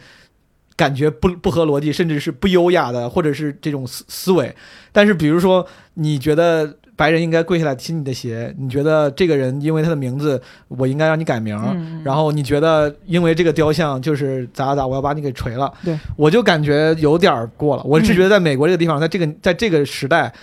[0.75, 4.53] 感觉不不合逻辑，甚至是不优雅的，或者是这种思思维。
[4.91, 17.83] 但是，比如说，你觉得白人应该跪下来踢你的鞋，你觉得这个人因为他的名字，我应该让你改名，嗯然后你觉得因为这个雕像就是咋咋咋，我要把你给锤了，对，我就感觉有点儿过了。
[17.83, 20.33] 我是觉得在美国这个地方，在这个在这个时代，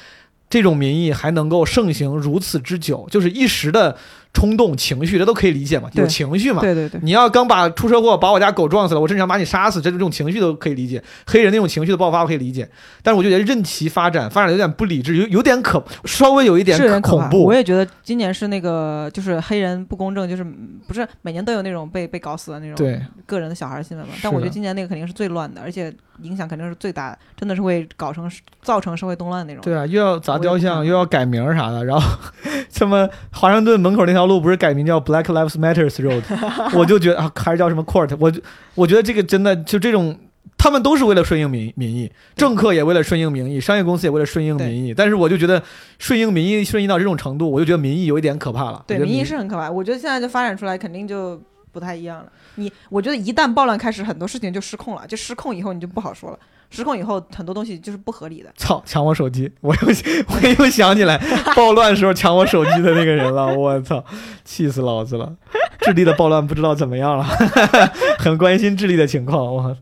[0.50, 3.96] 这种民意还能够盛行如此之久，就是一时的
[4.32, 6.60] 冲动情绪，这都可以理解嘛，有对情绪嘛。
[6.60, 11.02] 对对对，你要刚把出车祸把我家狗撞死了，我真想把你杀死，这种情绪都可以理解。
[11.26, 12.68] 黑人那种情绪的爆发我可以理解，
[13.02, 17.44] 但是我就觉得任其发展，发展得有点不理智，有 有点可稍微有一点恐怖。
[17.44, 24.14] 我也觉得今年是那个就是黑人不公正，就是嗯不是每年都有那种被被搞死的那种个人的小孩新闻嘛。
[24.22, 28.30] 但我觉得今年那个肯定是最乱的，而且影响肯定是最大的，真的是会搞成
[28.62, 29.62] 造成社会动乱那种。
[29.62, 32.18] 对啊，又要砸雕像，又要改名啥的，然后
[32.70, 36.22] 什么华盛顿门口那条路不是改名叫 Black Lives Matters Road，
[36.78, 38.40] 我就觉得啊，还是叫什么 Court，我就
[38.74, 40.16] 我觉得这个真的就这种，
[40.56, 45.62] 他们都是为了顺应民民意，政客也为了顺应民意，商业公司也为了顺应民意，但是我就觉得
[45.98, 48.84] 顺应民意顺应到这种程度，我就觉得民意有一点可怕了。
[48.86, 49.70] 对，民意是很可怕。
[49.70, 51.40] 我觉得现在就发展出来，肯定就
[51.72, 52.26] 不太一样了。
[52.56, 55.06] 你，我觉得一旦暴乱开始，很多事情就失控了。
[55.06, 56.38] 就失控以后，你就不好说了。
[56.70, 58.50] 失控以后，很多东西就是不合理的。
[58.56, 59.50] 操，抢我手机！
[59.60, 59.80] 我又
[60.28, 61.18] 我又想起来
[61.56, 64.04] 暴乱时候抢我手机的那个人了，我操，
[64.44, 65.34] 气死老子了！
[65.80, 67.24] 智利的暴乱不知道怎么样了，
[68.18, 69.44] 很关心智利的情况。
[69.44, 69.76] 我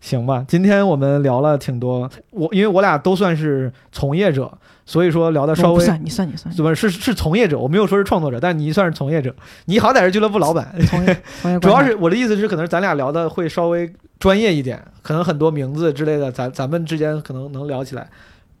[0.00, 9.34] 行吧，今天我们聊了挺多，我因为我俩都算是从业者，所以说聊的稍微你算，你算，怎么是是从业者，我没有说是创作者，但你算是从业者，
[9.64, 18.08] 你好歹是俱乐部老板，从业 从业主要是我的意思是，可能咱俩聊的会稍微专业一点，可能很多名字之类的，咱咱们之间可能能聊起来，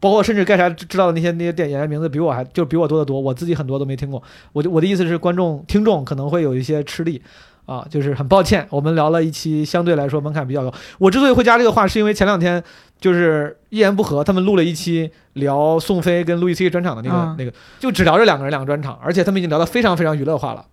[0.00, 4.22] 包括甚至盖啥知知道的那些那些电演员名字比我还就比我多得多，我自己很多都没听过。
[4.52, 7.20] 我就我的意思是，观众听众可能会有一些吃力。
[7.66, 10.72] 啊，就是很抱歉，我们聊了一期相对来说门槛比较高。
[10.98, 12.62] 我之所以会加这个话，是因为前两天
[13.00, 20.64] 就是一言不合，他们录了一期聊宋飞跟路易 C 专场的那个、嗯那个，就只聊这两个人两个专场，而且他们已经聊得非常非常娱乐化了。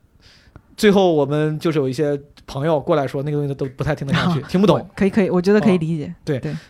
[0.77, 4.89] 最后我们就是有一些朋友过来说，那个东西都不太听得下去，听不懂。
[4.95, 6.13] 可以可以，我觉得可以哦理解。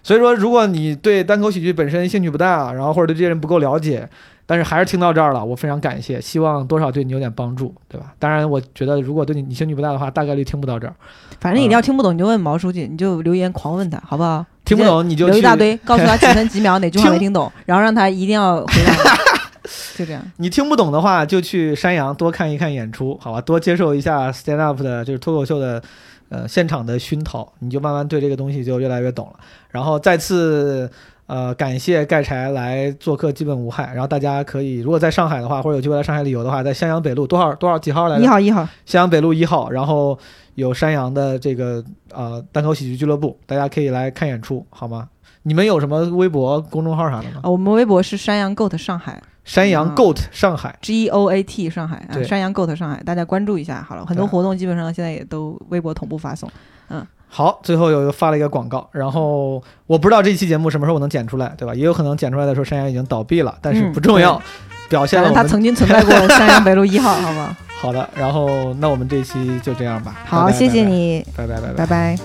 [0.03, 4.09] 所以说，如果你对单口喜剧本身兴趣不大，然后或者对这些人不够了解，
[4.51, 8.13] 但是还是听到这儿了，我非常感谢，希望多少对你有点帮助，对吧？
[8.19, 10.93] 当然，我觉得如果对你你兴趣不大的话，大概率听不到这儿。
[11.39, 14.45] 反正你要听不懂，你就问毛书记，你就留言狂问他，好不好？
[14.65, 18.93] 听不懂你就留一大堆，告诉他几分几秒哪句话没听懂，然后让他一定要回答。
[19.95, 20.21] 就这样。
[20.35, 23.39] 你听不懂的话，就去山羊多看一看演出，好吧？
[23.39, 25.81] 多接受一下 stand up 的，就是脱口秀的，
[26.27, 29.33] 呃，现场的熏陶，你就慢慢对这个东西就越来越懂了。
[29.69, 30.91] 然后再次，
[31.31, 33.85] 呃，感谢盖柴来做客，基本无害。
[33.93, 38.21] 然后大家可以，如果在上海的话，或者有机会来上海旅游的话，在襄阳北路多少多少几号来着？
[38.21, 40.19] 一号一号，襄阳北路一号，然后
[40.55, 41.81] 有山羊的这个
[42.13, 45.07] 呃单口喜剧俱乐部，大家可以来看演出，好吗？
[45.43, 47.39] 你们有什么微博、公众号啥的吗？
[47.43, 54.05] 啊，我们微博是山羊 Goat 上海山羊啊 Goat 上海，G O A T 上海啊，山羊 Goat 上海，大家关注一下好了。
[54.05, 56.51] 很多活动基本上现在也都微博同步发送。
[57.33, 61.73] 好，最后有一个发了一个广告，然后我不知道这期节目什么时候我能剪出来，对吧？
[61.73, 64.39] 也有可能剪出来的时候山羊已经倒闭了，但是嗯不重要，
[64.89, 67.55] 表现了我们曾经存在过山羊北路一号，好吗？
[67.79, 68.07] 好的。
[68.15, 72.17] 然后那我们这期就这样吧，好，拜拜谢谢，你，拜拜拜拜拜拜。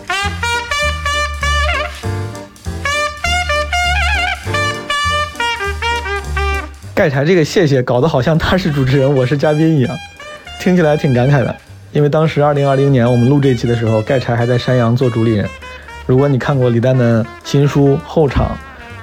[6.97, 9.97] 盖柴这个谢谢搞得好像他是主持人，我是嘉宾一样，
[10.59, 11.55] 听起来挺感慨的。
[11.97, 15.49] 因为当时二零二零年我们录这期的时候，盖柴还在山羊做主理人。
[16.05, 18.49] 如果你看过李诞的新书《后场》，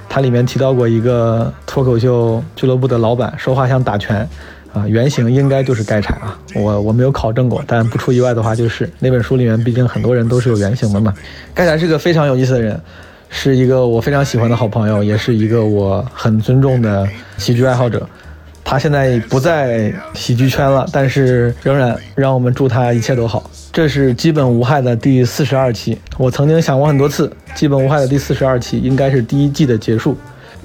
[0.08, 4.30] 它里面提到过一个脱口秀俱乐部的老板说话像打拳，
[4.72, 11.12] 啊，原型应该就是盖柴啊，我我没有考证过，但不出意外的话就是那本书里面，毕竟很多人都是有原型的嘛。
[11.56, 12.80] 盖柴是个非常有意思的人，
[13.28, 17.10] 是一个我非常喜欢的好朋友，也是一个我很尊重的
[17.40, 18.08] 喜剧爱好者。
[18.74, 23.48] 他现在不在喜剧圈了，但是仍然让我们祝他一切都好。
[23.72, 30.18] 这是基本无害的第四十二期，我曾经想过很多次，基本无害的第四十二期应该是第一季的结束，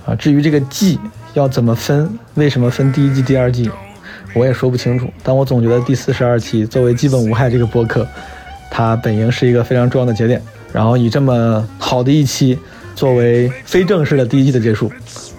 [0.06, 0.98] 啊，至于这个季
[1.34, 3.70] 要怎么分，为什么分第一季、第二季，
[4.32, 5.06] 我也说不清楚。
[5.22, 8.08] 但我总觉得第四十二期作为基本无害这个播客，
[8.70, 10.40] 它本应是一个非常重要的节点，
[10.72, 12.58] 然后以这么好的一期
[12.94, 14.90] 作为非正式的第一季的结束，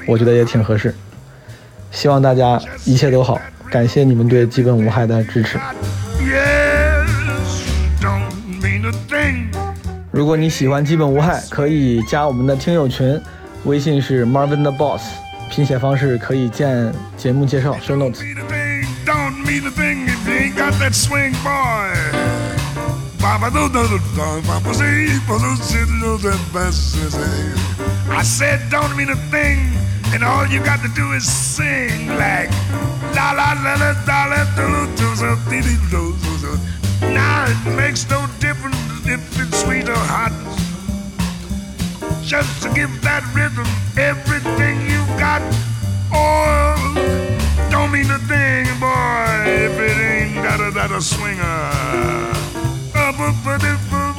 [0.05, 0.93] 我觉得也挺合适。
[1.91, 3.39] 希望大家一切都好，
[3.69, 5.59] 感谢你们对基本无害的支持。
[10.11, 13.19] 如果你喜欢基本无害，可以加我们的听友群，
[13.63, 15.01] 微信是 Marvin the Boss，
[15.49, 18.19] 拼写方式可以见节目介绍 show notes。
[28.11, 29.59] I said, don't mean a thing,
[30.13, 32.49] and all you got to do is sing like
[33.15, 34.87] la la la la la la do.
[37.01, 40.31] Now it makes no difference if it's sweet or hot.
[42.23, 43.67] Just to give that rhythm
[43.97, 45.41] everything you got.
[46.11, 46.75] Oh,
[47.71, 51.43] don't mean a thing, boy, if it ain't got a, that a swinger.
[52.95, 54.13] Uh, bu- bu- bu- bu-